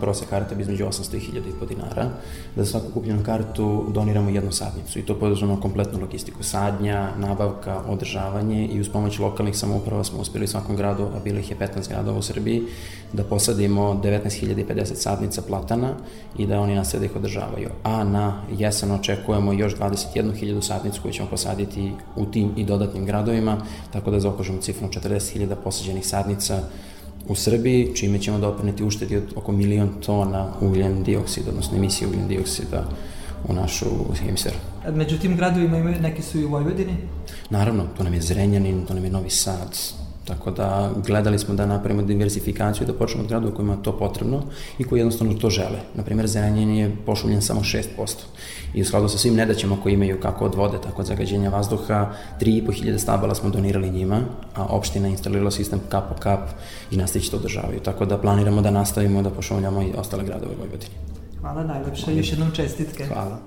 [0.00, 2.10] prosek karata bi između 800 i 1000 i po dinara,
[2.56, 7.82] da za svaku kupljenu kartu doniramo jednu sadnicu i to podržamo kompletnu logistiku sadnja, nabavka,
[7.88, 11.56] održavanje i uz pomoć lokalnih samouprava smo uspeli u svakom gradu, a bilo ih je
[11.56, 12.62] 15 gradova u Srbiji,
[13.12, 15.94] da posadimo 19.050 sadnica platana
[16.38, 17.68] i da oni nas da ih održavaju.
[17.82, 23.56] A na jesen očekujemo još 21.000 sadnicu koju ćemo posaditi u tim i dodatnim gradovima,
[23.92, 26.62] tako da zaokružimo cifru 40.000 posađenih sadnica
[27.28, 32.28] u Srbiji, čime ćemo doprineti uštedi od oko milion tona ugljen dioksida, odnosno emisije ugljen
[32.28, 32.84] dioksida
[33.48, 34.56] u našu hemisferu.
[34.92, 36.96] Među tim gradovima imaju, neki su i u Vojvodini?
[37.50, 39.78] Naravno, tu nam je Zrenjanin, tu nam je Novi Sad,
[40.28, 44.42] Tako da gledali smo da napravimo diversifikaciju, da počnemo od gradova kojima je to potrebno
[44.78, 45.80] i koji jednostavno to žele.
[45.94, 47.84] Naprimer, Zrenjanin je pošumljen samo 6%.
[48.74, 52.12] I u skladu sa svim nedaćama koje imaju kako od vode, tako od zagađenja vazduha,
[52.40, 54.20] 3.500 stabala smo donirali njima,
[54.54, 56.40] a opština instalirala sistem kap po kap
[56.90, 57.80] i nastaviće to održavaju.
[57.80, 60.94] Tako da planiramo da nastavimo da pošumljamo i ostale gradove u Vojvodini.
[61.40, 63.06] Hvala najlepše, još jednom čestitke.
[63.06, 63.38] Hvala.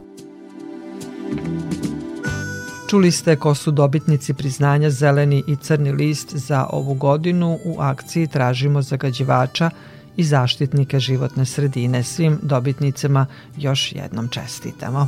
[2.92, 8.28] Čuli ste ko su dobitnici priznanja Zeleni i Crni list za ovu godinu u akciji
[8.28, 9.70] Tražimo zagađivača
[10.18, 12.04] i zaštitnike životne sredine.
[12.04, 13.26] Svim dobitnicama
[13.58, 15.08] još jednom čestitamo.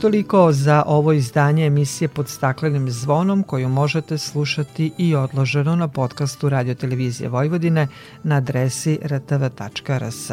[0.00, 6.48] Toliko za ovo izdanje emisije pod staklenim zvonom koju možete slušati i odloženo na podcastu
[6.48, 7.88] Radio Televizije Vojvodine
[8.22, 10.30] na adresi rtv.rs.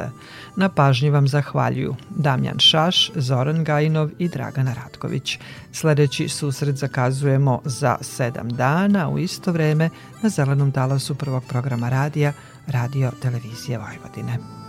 [0.55, 5.39] Na pažnji vam zahvaljuju Damjan Šaš, Zoran Gajinov i Dragana Ratković.
[5.71, 9.89] Sledeći susret zakazujemo za sedam dana u isto vreme
[10.21, 12.33] na zelenom talasu prvog programa radija
[12.67, 14.66] Radio Televizije Vojvodine.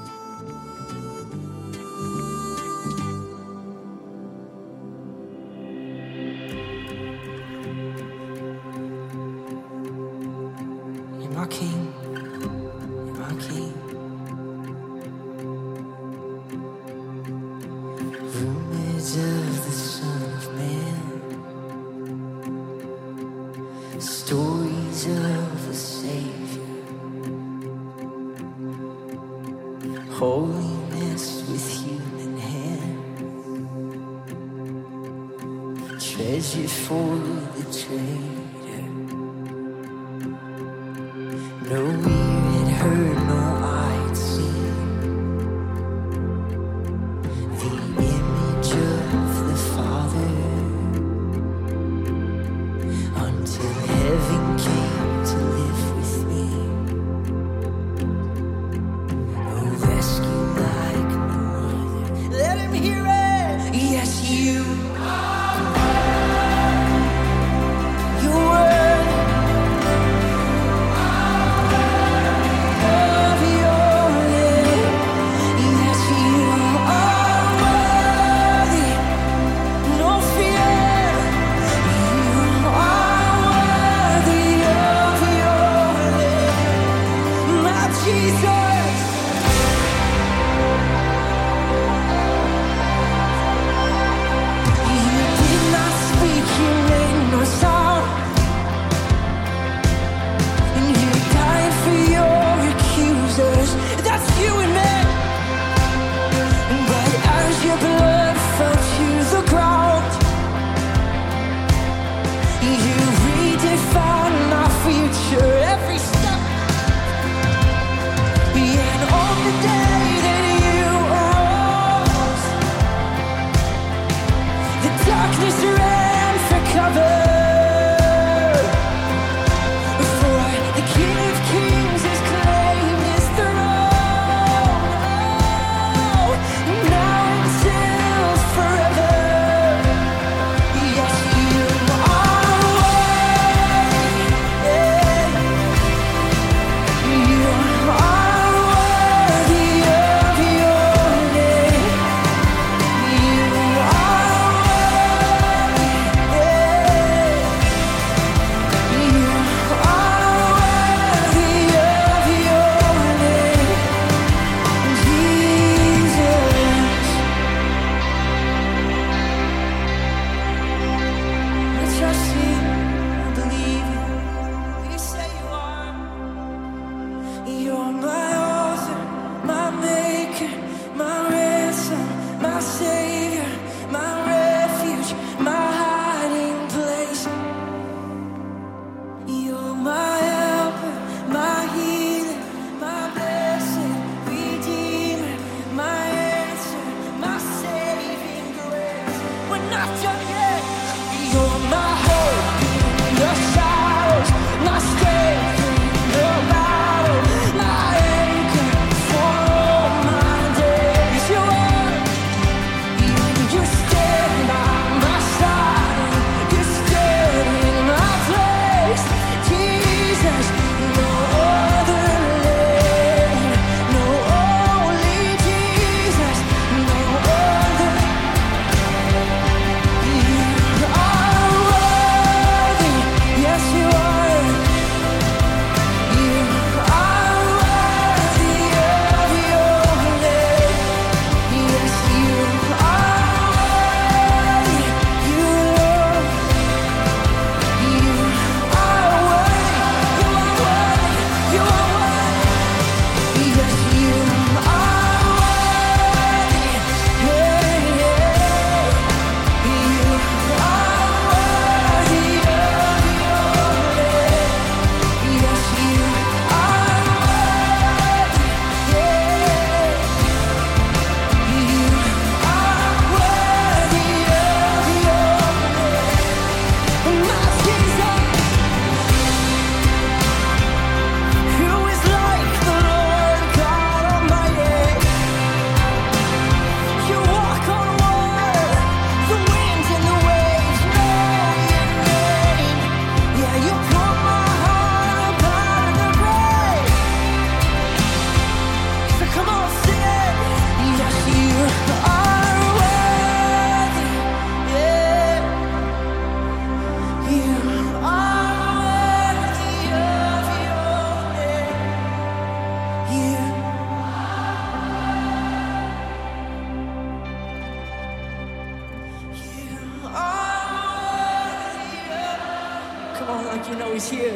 [323.68, 324.34] You know he's here.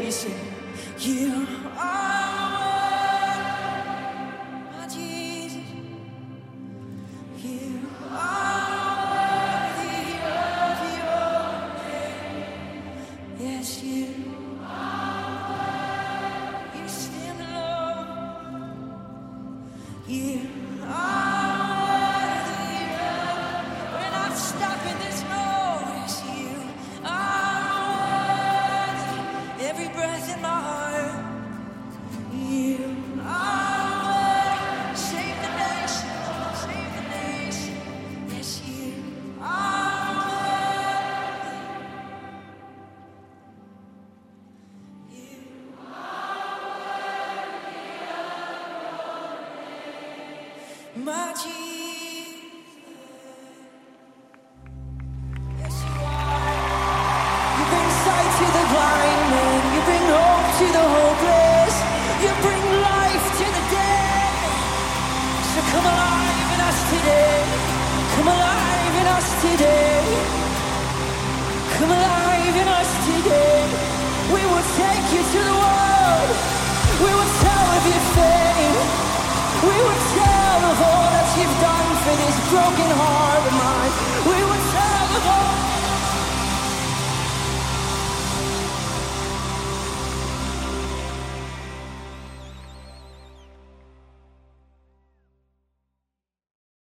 [0.99, 1.91] You are